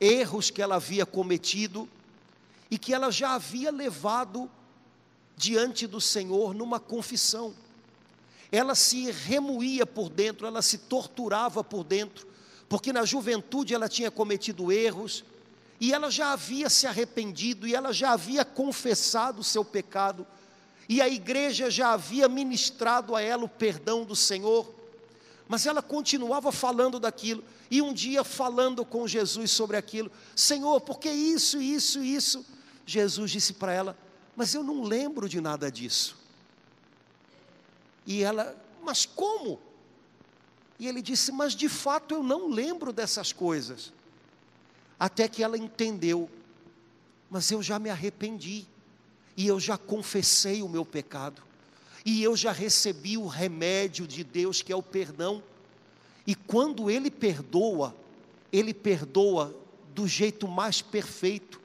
erros 0.00 0.50
que 0.50 0.60
ela 0.60 0.76
havia 0.76 1.06
cometido 1.06 1.88
e 2.70 2.78
que 2.78 2.92
ela 2.92 3.10
já 3.10 3.34
havia 3.34 3.70
levado 3.70 4.50
diante 5.36 5.86
do 5.86 6.00
Senhor 6.00 6.54
numa 6.54 6.80
confissão. 6.80 7.54
Ela 8.50 8.74
se 8.74 9.10
remoía 9.10 9.84
por 9.84 10.08
dentro, 10.08 10.46
ela 10.46 10.62
se 10.62 10.78
torturava 10.78 11.64
por 11.64 11.84
dentro, 11.84 12.26
porque 12.68 12.92
na 12.92 13.04
juventude 13.04 13.74
ela 13.74 13.88
tinha 13.88 14.10
cometido 14.10 14.70
erros, 14.70 15.24
e 15.80 15.92
ela 15.92 16.10
já 16.10 16.32
havia 16.32 16.70
se 16.70 16.86
arrependido, 16.86 17.66
e 17.66 17.74
ela 17.74 17.92
já 17.92 18.12
havia 18.12 18.44
confessado 18.44 19.40
o 19.40 19.44
seu 19.44 19.64
pecado, 19.64 20.26
e 20.88 21.00
a 21.00 21.08
igreja 21.08 21.70
já 21.70 21.92
havia 21.92 22.28
ministrado 22.28 23.16
a 23.16 23.20
ela 23.20 23.44
o 23.44 23.48
perdão 23.48 24.04
do 24.04 24.14
Senhor, 24.14 24.72
mas 25.48 25.66
ela 25.66 25.82
continuava 25.82 26.50
falando 26.50 26.98
daquilo, 26.98 27.44
e 27.70 27.82
um 27.82 27.92
dia 27.92 28.24
falando 28.24 28.84
com 28.84 29.06
Jesus 29.06 29.50
sobre 29.50 29.76
aquilo: 29.76 30.10
Senhor, 30.34 30.80
por 30.80 30.98
que 30.98 31.10
isso, 31.10 31.60
isso, 31.60 32.02
isso? 32.02 32.44
Jesus 32.86 33.30
disse 33.30 33.52
para 33.54 33.72
ela: 33.72 33.98
Mas 34.36 34.54
eu 34.54 34.62
não 34.62 34.82
lembro 34.82 35.28
de 35.28 35.40
nada 35.40 35.70
disso. 35.70 36.16
E 38.06 38.22
ela, 38.22 38.56
mas 38.82 39.06
como? 39.06 39.58
E 40.78 40.86
ele 40.86 41.00
disse, 41.00 41.32
mas 41.32 41.54
de 41.54 41.68
fato 41.68 42.14
eu 42.14 42.22
não 42.22 42.48
lembro 42.48 42.92
dessas 42.92 43.32
coisas. 43.32 43.92
Até 44.98 45.28
que 45.28 45.42
ela 45.42 45.56
entendeu, 45.56 46.30
mas 47.30 47.50
eu 47.50 47.62
já 47.62 47.78
me 47.78 47.90
arrependi, 47.90 48.66
e 49.36 49.46
eu 49.46 49.58
já 49.58 49.76
confessei 49.76 50.62
o 50.62 50.68
meu 50.68 50.84
pecado, 50.84 51.42
e 52.04 52.22
eu 52.22 52.36
já 52.36 52.52
recebi 52.52 53.16
o 53.16 53.26
remédio 53.26 54.06
de 54.06 54.22
Deus 54.22 54.60
que 54.60 54.72
é 54.72 54.76
o 54.76 54.82
perdão. 54.82 55.42
E 56.26 56.34
quando 56.34 56.90
Ele 56.90 57.10
perdoa, 57.10 57.96
Ele 58.52 58.74
perdoa 58.74 59.54
do 59.94 60.06
jeito 60.06 60.46
mais 60.46 60.82
perfeito, 60.82 61.60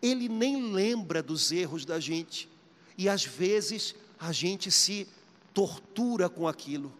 Ele 0.00 0.28
nem 0.28 0.72
lembra 0.72 1.22
dos 1.22 1.50
erros 1.50 1.84
da 1.84 1.98
gente, 1.98 2.48
e 2.96 3.08
às 3.08 3.24
vezes 3.24 3.94
a 4.18 4.30
gente 4.32 4.70
se 4.70 5.08
tortura 5.52 6.28
com 6.28 6.46
aquilo. 6.46 6.92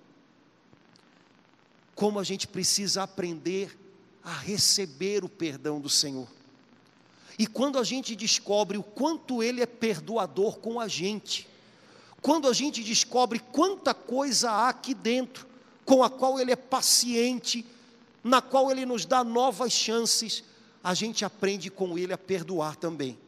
Como 1.95 2.19
a 2.19 2.25
gente 2.25 2.49
precisa 2.49 3.03
aprender 3.03 3.79
a 4.23 4.33
receber 4.33 5.25
o 5.25 5.29
perdão 5.29 5.81
do 5.81 5.89
Senhor. 5.89 6.29
E 7.39 7.47
quando 7.47 7.79
a 7.79 7.85
gente 7.85 8.17
descobre 8.17 8.77
o 8.77 8.83
quanto 8.83 9.43
Ele 9.43 9.63
é 9.63 9.67
perdoador 9.67 10.59
com 10.59 10.81
a 10.81 10.89
gente, 10.89 11.47
quando 12.23 12.49
a 12.49 12.53
gente 12.53 12.83
descobre 12.83 13.39
quanta 13.39 13.95
coisa 13.95 14.51
há 14.51 14.69
aqui 14.69 14.95
dentro, 14.95 15.47
com 15.85 16.03
a 16.03 16.11
qual 16.11 16.39
Ele 16.39 16.53
é 16.53 16.57
paciente, 16.57 17.65
na 18.23 18.43
qual 18.43 18.71
Ele 18.71 18.85
nos 18.85 19.05
dá 19.07 19.25
novas 19.25 19.73
chances, 19.73 20.45
a 20.85 20.95
gente 20.95 21.25
aprende 21.25 21.71
com 21.71 21.99
Ele 21.99 22.13
a 22.13 22.19
perdoar 22.19 22.77
também. 22.77 23.19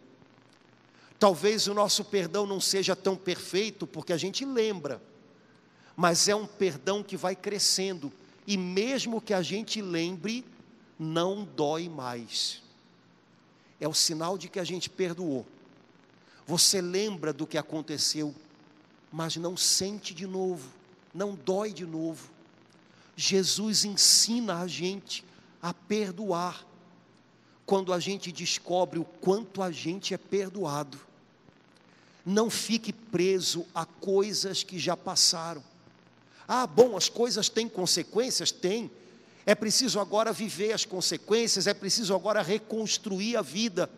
Talvez 1.18 1.68
o 1.68 1.74
nosso 1.74 2.04
perdão 2.04 2.46
não 2.46 2.60
seja 2.60 2.96
tão 2.96 3.16
perfeito, 3.16 3.86
porque 3.86 4.12
a 4.12 4.16
gente 4.16 4.44
lembra, 4.44 5.00
mas 5.96 6.28
é 6.28 6.34
um 6.34 6.46
perdão 6.46 7.02
que 7.02 7.16
vai 7.16 7.36
crescendo, 7.36 8.12
e 8.46 8.56
mesmo 8.56 9.20
que 9.20 9.32
a 9.32 9.40
gente 9.40 9.80
lembre, 9.80 10.44
não 10.98 11.44
dói 11.44 11.88
mais. 11.88 12.62
É 13.80 13.88
o 13.88 13.94
sinal 13.94 14.36
de 14.36 14.48
que 14.48 14.60
a 14.60 14.64
gente 14.64 14.90
perdoou. 14.90 15.46
Você 16.46 16.80
lembra 16.80 17.32
do 17.32 17.46
que 17.46 17.56
aconteceu, 17.56 18.34
mas 19.12 19.36
não 19.36 19.56
sente 19.56 20.14
de 20.14 20.26
novo, 20.26 20.70
não 21.12 21.34
dói 21.34 21.72
de 21.72 21.84
novo. 21.84 22.30
Jesus 23.14 23.84
ensina 23.84 24.60
a 24.60 24.66
gente 24.66 25.22
a 25.60 25.74
perdoar, 25.74 26.66
quando 27.66 27.92
a 27.92 28.00
gente 28.00 28.32
descobre 28.32 28.98
o 28.98 29.04
quanto 29.04 29.62
a 29.62 29.70
gente 29.70 30.12
é 30.12 30.18
perdoado. 30.18 30.98
Não 32.24 32.50
fique 32.50 32.92
preso 32.92 33.66
a 33.74 33.84
coisas 33.84 34.62
que 34.62 34.78
já 34.78 34.96
passaram. 34.96 35.62
Ah, 36.46 36.66
bom, 36.66 36.96
as 36.96 37.08
coisas 37.08 37.48
têm 37.48 37.68
consequências? 37.68 38.50
Tem. 38.50 38.90
É 39.44 39.54
preciso 39.54 40.00
agora 40.00 40.32
viver 40.32 40.72
as 40.72 40.84
consequências, 40.84 41.66
é 41.66 41.74
preciso 41.74 42.14
agora 42.14 42.42
reconstruir 42.42 43.36
a 43.36 43.42
vida. 43.42 43.88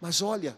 Mas 0.00 0.22
olha, 0.22 0.56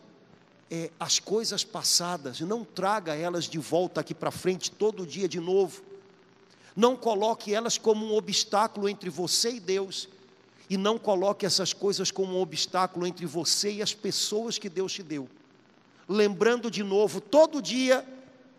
é, 0.70 0.90
as 1.00 1.18
coisas 1.18 1.64
passadas, 1.64 2.40
não 2.40 2.64
traga 2.64 3.14
elas 3.14 3.44
de 3.44 3.58
volta 3.58 4.00
aqui 4.00 4.14
para 4.14 4.30
frente 4.30 4.70
todo 4.70 5.06
dia 5.06 5.28
de 5.28 5.40
novo. 5.40 5.82
Não 6.76 6.96
coloque 6.96 7.54
elas 7.54 7.78
como 7.78 8.06
um 8.06 8.14
obstáculo 8.14 8.88
entre 8.88 9.10
você 9.10 9.52
e 9.52 9.60
Deus. 9.60 10.08
E 10.70 10.76
não 10.76 10.98
coloque 10.98 11.46
essas 11.46 11.72
coisas 11.72 12.10
como 12.10 12.36
um 12.36 12.40
obstáculo 12.40 13.06
entre 13.06 13.24
você 13.24 13.72
e 13.72 13.82
as 13.82 13.94
pessoas 13.94 14.58
que 14.58 14.68
Deus 14.68 14.92
te 14.92 15.02
deu. 15.02 15.28
Lembrando 16.06 16.70
de 16.70 16.82
novo, 16.82 17.20
todo 17.20 17.62
dia, 17.62 18.06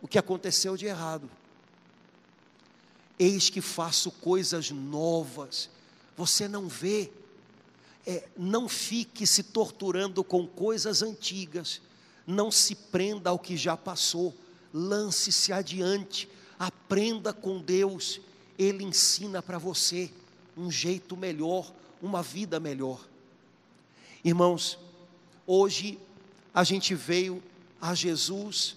o 0.01 0.07
que 0.07 0.17
aconteceu 0.17 0.75
de 0.75 0.87
errado. 0.87 1.29
Eis 3.17 3.49
que 3.49 3.61
faço 3.61 4.11
coisas 4.11 4.71
novas. 4.71 5.69
Você 6.17 6.47
não 6.47 6.67
vê. 6.67 7.11
É, 8.07 8.27
não 8.35 8.67
fique 8.67 9.27
se 9.27 9.43
torturando 9.43 10.23
com 10.23 10.47
coisas 10.47 11.03
antigas. 11.03 11.81
Não 12.29 12.51
se 12.51 12.75
prenda 12.75 13.29
ao 13.29 13.39
que 13.39 13.57
já 13.57 13.75
passou. 13.75 14.35
Lance-se 14.73 15.51
adiante. 15.51 16.29
Aprenda 16.57 17.33
com 17.33 17.59
Deus. 17.59 18.21
Ele 18.57 18.83
ensina 18.83 19.41
para 19.41 19.57
você 19.57 20.11
um 20.55 20.69
jeito 20.69 21.17
melhor, 21.17 21.73
uma 22.01 22.21
vida 22.21 22.59
melhor. 22.59 23.07
Irmãos, 24.23 24.77
hoje 25.47 25.97
a 26.53 26.63
gente 26.63 26.93
veio 26.93 27.41
a 27.81 27.95
Jesus 27.95 28.75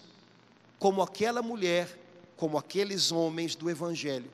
como 0.78 1.02
aquela 1.02 1.42
mulher 1.42 1.98
como 2.42 2.58
aqueles 2.58 3.12
homens 3.12 3.54
do 3.54 3.70
Evangelho. 3.70 4.28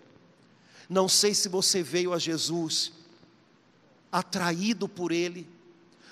Não 0.88 1.10
sei 1.10 1.34
se 1.34 1.46
você 1.46 1.82
veio 1.82 2.14
a 2.14 2.18
Jesus 2.18 2.90
atraído 4.10 4.88
por 4.88 5.12
Ele. 5.12 5.46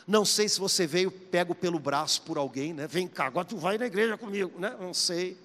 Não 0.06 0.24
sei 0.24 0.48
se 0.48 0.60
você 0.60 0.86
veio 0.86 1.10
pego 1.10 1.54
pelo 1.54 1.78
braço 1.78 2.22
por 2.22 2.38
alguém, 2.38 2.72
né? 2.72 2.86
Vem 2.86 3.08
cá, 3.08 3.26
agora 3.26 3.44
tu 3.44 3.56
vai 3.56 3.76
na 3.76 3.86
igreja 3.86 4.16
comigo, 4.16 4.58
né? 4.58 4.76
Não 4.78 4.94
sei. 4.94 5.36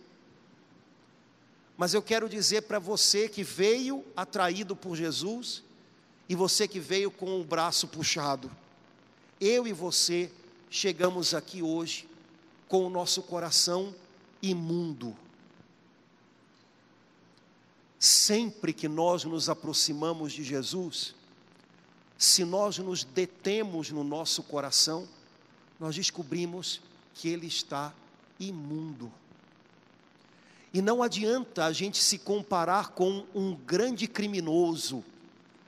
Mas 1.76 1.96
eu 1.96 2.02
quero 2.02 2.30
dizer 2.30 2.62
para 2.64 2.78
você 2.78 3.28
que 3.28 3.44
veio 3.44 4.06
atraído 4.16 4.76
por 4.76 4.96
Jesus 4.96 5.64
e 6.30 6.36
você 6.36 6.68
que 6.68 6.80
veio 6.80 7.10
com 7.10 7.42
o 7.42 7.44
braço 7.44 7.88
puxado. 7.88 8.52
Eu 9.40 9.68
e 9.68 9.74
você 9.74 10.32
chegamos 10.70 11.34
aqui 11.34 11.64
hoje 11.64 12.08
com 12.68 12.86
o 12.86 12.90
nosso 12.90 13.24
coração 13.24 13.96
imundo. 14.44 15.18
Sempre 17.98 18.74
que 18.74 18.88
nós 18.88 19.24
nos 19.24 19.50
aproximamos 19.50 20.34
de 20.34 20.44
Jesus, 20.44 21.16
se 22.22 22.46
nós 22.46 22.78
nos 22.78 23.04
detemos 23.04 23.90
no 23.90 24.04
nosso 24.04 24.44
coração, 24.44 25.08
nós 25.80 25.96
descobrimos 25.96 26.80
que 27.16 27.28
ele 27.28 27.48
está 27.48 27.92
imundo. 28.40 29.12
E 30.72 30.84
não 30.84 31.02
adianta 31.02 31.66
a 31.66 31.74
gente 31.74 31.98
se 31.98 32.20
comparar 32.20 32.90
com 32.90 33.26
um 33.34 33.56
grande 33.56 34.08
criminoso, 34.08 35.04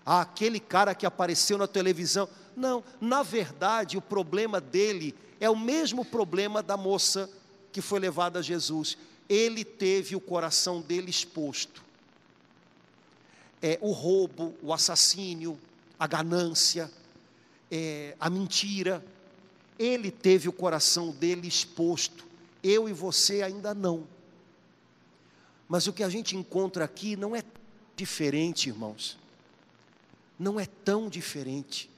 aquele 0.06 0.60
cara 0.60 0.94
que 0.94 1.08
apareceu 1.08 1.58
na 1.58 1.66
televisão. 1.66 2.30
Não, 2.56 2.84
na 3.02 3.24
verdade, 3.24 3.98
o 3.98 4.02
problema 4.02 4.62
dele 4.62 5.16
é 5.40 5.50
o 5.50 5.58
mesmo 5.58 6.06
problema 6.06 6.62
da 6.62 6.78
moça 6.78 7.28
que 7.72 7.82
foi 7.82 8.00
levada 8.00 8.38
a 8.38 8.44
Jesus. 8.44 8.96
Ele 9.28 9.66
teve 9.66 10.16
o 10.16 10.22
coração 10.22 10.82
dele 10.82 11.10
exposto. 11.10 11.82
É, 13.60 13.80
o 13.82 13.92
roubo, 13.92 14.54
o 14.62 14.72
assassínio, 14.72 15.60
a 16.00 16.08
ganância, 16.08 16.92
é, 17.72 18.16
a 18.20 18.30
mentira. 18.30 19.04
Ele 19.78 20.12
teve 20.12 20.48
o 20.48 20.54
coração 20.54 21.12
dele 21.12 21.48
exposto. 21.48 22.26
Eu 22.62 22.88
e 22.88 22.94
você 22.94 23.42
ainda 23.42 23.74
não. 23.74 24.08
Mas 25.68 25.88
o 25.88 25.94
que 25.94 26.04
a 26.04 26.10
gente 26.10 26.36
encontra 26.36 26.86
aqui 26.86 27.16
não 27.16 27.36
é 27.36 27.44
diferente, 27.96 28.70
irmãos. 28.70 29.18
Não 30.38 30.60
é 30.60 30.66
tão 30.66 31.10
diferente. 31.10 31.90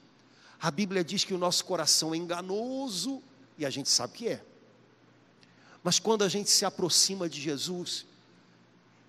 A 0.60 0.70
Bíblia 0.70 1.04
diz 1.04 1.24
que 1.24 1.34
o 1.34 1.38
nosso 1.38 1.64
coração 1.64 2.14
é 2.14 2.16
enganoso 2.16 3.22
e 3.58 3.66
a 3.66 3.70
gente 3.70 3.88
sabe 3.88 4.14
que 4.14 4.28
é. 4.28 4.42
Mas 5.82 5.98
quando 5.98 6.24
a 6.24 6.28
gente 6.28 6.50
se 6.50 6.64
aproxima 6.64 7.28
de 7.28 7.40
Jesus, 7.40 8.06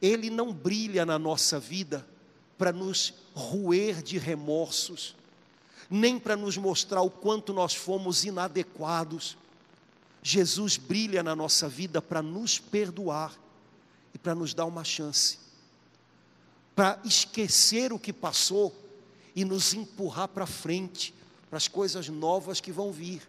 Ele 0.02 0.30
não 0.30 0.54
brilha 0.54 1.06
na 1.06 1.18
nossa 1.18 1.60
vida 1.60 2.06
para 2.58 2.72
nos 2.72 3.14
roer 3.34 4.02
de 4.02 4.18
remorsos, 4.18 5.16
nem 5.90 6.20
para 6.20 6.36
nos 6.36 6.58
mostrar 6.58 7.02
o 7.02 7.10
quanto 7.10 7.54
nós 7.54 7.76
fomos 7.76 8.26
inadequados. 8.26 9.38
Jesus 10.24 10.76
brilha 10.76 11.22
na 11.22 11.36
nossa 11.36 11.70
vida 11.70 12.02
para 12.02 12.22
nos 12.22 12.60
perdoar 12.60 13.38
e 14.14 14.18
para 14.18 14.34
nos 14.34 14.54
dar 14.54 14.66
uma 14.66 14.84
chance, 14.84 15.38
para 16.76 17.00
esquecer 17.06 17.94
o 17.94 18.00
que 18.00 18.12
passou 18.12 18.76
e 19.36 19.46
nos 19.46 19.74
empurrar 19.74 20.28
para 20.28 20.48
frente, 20.48 21.14
para 21.50 21.58
as 21.58 21.68
coisas 21.68 22.10
novas 22.10 22.60
que 22.60 22.72
vão 22.72 22.92
vir. 22.92 23.22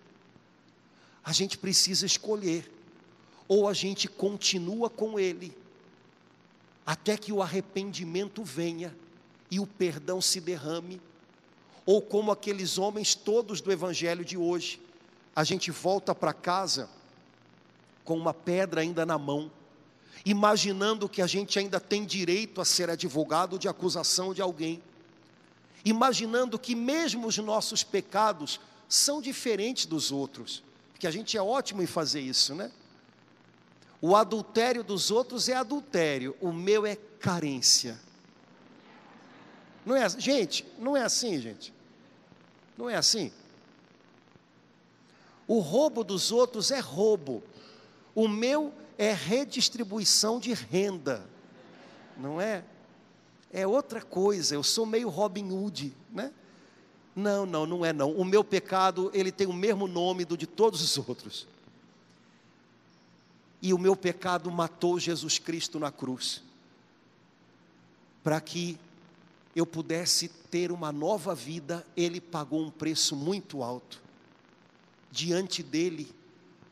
A 1.22 1.32
gente 1.32 1.58
precisa 1.58 2.06
escolher, 2.06 2.72
ou 3.46 3.68
a 3.68 3.74
gente 3.74 4.08
continua 4.08 4.88
com 4.88 5.20
Ele, 5.20 5.54
até 6.86 7.18
que 7.18 7.30
o 7.30 7.42
arrependimento 7.42 8.42
venha 8.42 8.96
e 9.50 9.58
o 9.58 9.66
perdão 9.66 10.20
se 10.20 10.40
derrame, 10.40 11.00
ou 11.86 12.02
como 12.02 12.30
aqueles 12.30 12.76
homens 12.76 13.14
todos 13.14 13.60
do 13.60 13.72
Evangelho 13.72 14.24
de 14.24 14.36
hoje, 14.36 14.80
a 15.34 15.42
gente 15.44 15.70
volta 15.70 16.14
para 16.14 16.32
casa 16.32 16.88
com 18.04 18.16
uma 18.16 18.34
pedra 18.34 18.80
ainda 18.80 19.06
na 19.06 19.16
mão, 19.16 19.50
imaginando 20.24 21.08
que 21.08 21.22
a 21.22 21.26
gente 21.26 21.58
ainda 21.58 21.78
tem 21.80 22.04
direito 22.04 22.60
a 22.60 22.64
ser 22.64 22.90
advogado 22.90 23.58
de 23.58 23.68
acusação 23.68 24.34
de 24.34 24.42
alguém, 24.42 24.82
imaginando 25.84 26.58
que 26.58 26.74
mesmo 26.74 27.26
os 27.26 27.38
nossos 27.38 27.82
pecados 27.82 28.60
são 28.88 29.20
diferentes 29.22 29.86
dos 29.86 30.10
outros, 30.10 30.62
porque 30.92 31.06
a 31.06 31.10
gente 31.10 31.36
é 31.36 31.42
ótimo 31.42 31.82
em 31.82 31.86
fazer 31.86 32.20
isso, 32.20 32.54
né? 32.54 32.72
O 34.00 34.14
adultério 34.14 34.84
dos 34.84 35.10
outros 35.10 35.48
é 35.48 35.54
adultério, 35.54 36.36
o 36.40 36.52
meu 36.52 36.86
é 36.86 36.96
carência. 36.96 37.98
Não 39.88 39.96
é, 39.96 40.06
gente, 40.06 40.66
não 40.78 40.94
é 40.94 41.02
assim, 41.02 41.40
gente. 41.40 41.72
Não 42.76 42.90
é 42.90 42.96
assim. 42.96 43.32
O 45.46 45.60
roubo 45.60 46.04
dos 46.04 46.30
outros 46.30 46.70
é 46.70 46.78
roubo. 46.78 47.42
O 48.14 48.28
meu 48.28 48.70
é 48.98 49.14
redistribuição 49.14 50.38
de 50.38 50.52
renda, 50.52 51.26
não 52.18 52.38
é? 52.38 52.62
É 53.50 53.66
outra 53.66 54.02
coisa, 54.02 54.54
eu 54.54 54.62
sou 54.62 54.84
meio 54.84 55.08
Robin 55.08 55.50
Hood, 55.50 55.96
né? 56.12 56.34
Não, 57.16 57.46
não, 57.46 57.64
não 57.64 57.82
é 57.82 57.90
não. 57.90 58.12
O 58.12 58.26
meu 58.26 58.44
pecado, 58.44 59.10
ele 59.14 59.32
tem 59.32 59.46
o 59.46 59.54
mesmo 59.54 59.88
nome 59.88 60.26
do 60.26 60.36
de 60.36 60.46
todos 60.46 60.82
os 60.82 60.98
outros. 60.98 61.46
E 63.62 63.72
o 63.72 63.78
meu 63.78 63.96
pecado 63.96 64.50
matou 64.50 65.00
Jesus 65.00 65.38
Cristo 65.38 65.80
na 65.80 65.90
cruz. 65.90 66.42
Para 68.22 68.38
que 68.38 68.78
eu 69.58 69.66
pudesse 69.66 70.28
ter 70.28 70.70
uma 70.70 70.92
nova 70.92 71.34
vida, 71.34 71.84
ele 71.96 72.20
pagou 72.20 72.62
um 72.62 72.70
preço 72.70 73.16
muito 73.16 73.62
alto. 73.62 74.00
Diante 75.10 75.62
dele, 75.62 76.14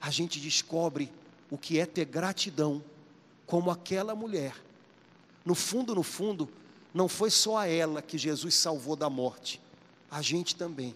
a 0.01 0.09
gente 0.11 0.39
descobre 0.39 1.13
o 1.51 1.59
que 1.59 1.81
é 1.81 1.87
ter 1.87 2.05
gratidão, 2.05 2.83
como 3.45 3.71
aquela 3.71 4.15
mulher. 4.15 4.55
No 5.45 5.55
fundo, 5.55 5.95
no 5.97 6.05
fundo, 6.05 6.49
não 6.95 7.09
foi 7.09 7.29
só 7.31 7.57
a 7.59 7.67
ela 7.67 8.01
que 8.01 8.17
Jesus 8.17 8.55
salvou 8.55 8.95
da 8.95 9.11
morte, 9.11 9.61
a 10.09 10.23
gente 10.23 10.55
também. 10.55 10.95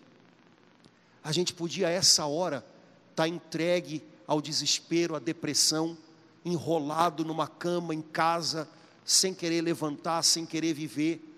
A 1.24 1.32
gente 1.32 1.52
podia, 1.52 1.88
a 1.88 1.90
essa 1.90 2.24
hora, 2.24 2.64
estar 3.10 3.24
tá 3.24 3.28
entregue 3.28 4.02
ao 4.28 4.40
desespero, 4.40 5.16
à 5.16 5.18
depressão, 5.18 5.98
enrolado 6.44 7.24
numa 7.24 7.48
cama, 7.48 7.92
em 7.92 8.00
casa, 8.00 8.68
sem 9.04 9.34
querer 9.34 9.60
levantar, 9.60 10.22
sem 10.22 10.46
querer 10.46 10.72
viver. 10.72 11.29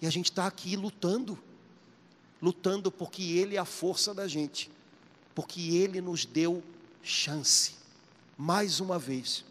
E 0.00 0.06
a 0.06 0.10
gente 0.10 0.30
está 0.30 0.46
aqui 0.46 0.76
lutando, 0.76 1.38
lutando 2.40 2.90
porque 2.90 3.22
Ele 3.22 3.56
é 3.56 3.58
a 3.58 3.64
força 3.64 4.12
da 4.14 4.28
gente, 4.28 4.70
porque 5.34 5.60
Ele 5.76 6.00
nos 6.00 6.24
deu 6.24 6.62
chance 7.02 7.76
mais 8.36 8.80
uma 8.80 8.98
vez, 8.98 9.44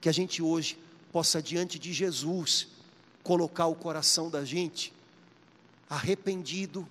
que 0.00 0.08
a 0.08 0.12
gente 0.12 0.40
hoje 0.40 0.78
possa, 1.12 1.42
diante 1.42 1.78
de 1.78 1.92
Jesus, 1.92 2.68
colocar 3.22 3.66
o 3.66 3.74
coração 3.74 4.30
da 4.30 4.44
gente 4.44 4.92
arrependido, 5.88 6.86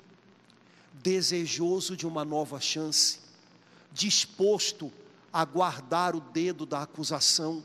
desejoso 0.93 1.95
de 1.95 2.05
uma 2.05 2.25
nova 2.25 2.59
chance, 2.59 3.19
disposto 3.93 4.91
a 5.31 5.45
guardar 5.45 6.15
o 6.15 6.19
dedo 6.19 6.65
da 6.65 6.81
acusação, 6.81 7.63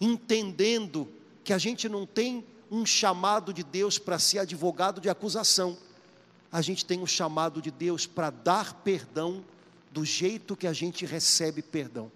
entendendo 0.00 1.08
que 1.42 1.52
a 1.52 1.58
gente 1.58 1.88
não 1.88 2.04
tem 2.04 2.44
um 2.74 2.84
chamado 2.84 3.52
de 3.52 3.62
Deus 3.62 3.98
para 3.98 4.18
ser 4.18 4.40
advogado 4.40 5.00
de 5.00 5.08
acusação, 5.08 5.78
a 6.50 6.60
gente 6.60 6.84
tem 6.84 7.00
um 7.00 7.06
chamado 7.06 7.62
de 7.62 7.70
Deus 7.70 8.04
para 8.06 8.30
dar 8.30 8.74
perdão 8.82 9.44
do 9.92 10.04
jeito 10.04 10.56
que 10.56 10.66
a 10.66 10.72
gente 10.72 11.06
recebe 11.06 11.62
perdão. 11.62 12.10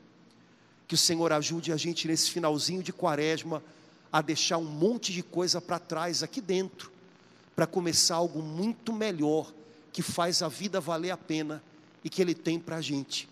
Que 0.86 0.94
o 0.94 0.98
Senhor 0.98 1.32
ajude 1.32 1.72
a 1.72 1.76
gente 1.76 2.08
nesse 2.08 2.30
finalzinho 2.30 2.82
de 2.82 2.92
quaresma 2.92 3.62
a 4.12 4.20
deixar 4.20 4.58
um 4.58 4.64
monte 4.64 5.12
de 5.12 5.22
coisa 5.22 5.60
para 5.60 5.78
trás 5.78 6.22
aqui 6.22 6.40
dentro, 6.40 6.90
para 7.54 7.66
começar 7.66 8.16
algo 8.16 8.42
muito 8.42 8.92
melhor, 8.92 9.52
que 9.92 10.02
faz 10.02 10.42
a 10.42 10.48
vida 10.48 10.80
valer 10.80 11.10
a 11.10 11.16
pena 11.16 11.62
e 12.02 12.10
que 12.10 12.20
Ele 12.20 12.34
tem 12.34 12.58
para 12.58 12.76
a 12.76 12.80
gente. 12.80 13.28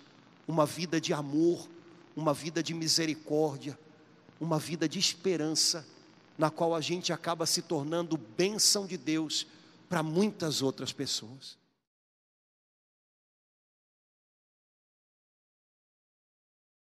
Uma 0.46 0.64
vida 0.66 1.00
de 1.00 1.12
amor, 1.12 1.66
uma 2.14 2.32
vida 2.32 2.62
de 2.62 2.72
misericórdia, 2.72 3.76
uma 4.40 4.58
vida 4.58 4.88
de 4.88 4.98
esperança, 4.98 5.84
na 6.38 6.50
qual 6.50 6.74
a 6.74 6.80
gente 6.80 7.12
acaba 7.12 7.46
se 7.46 7.62
tornando 7.62 8.16
bênção 8.16 8.86
de 8.86 8.96
Deus 8.96 9.46
para 9.88 10.02
muitas 10.02 10.62
outras 10.62 10.92
pessoas. 10.92 11.56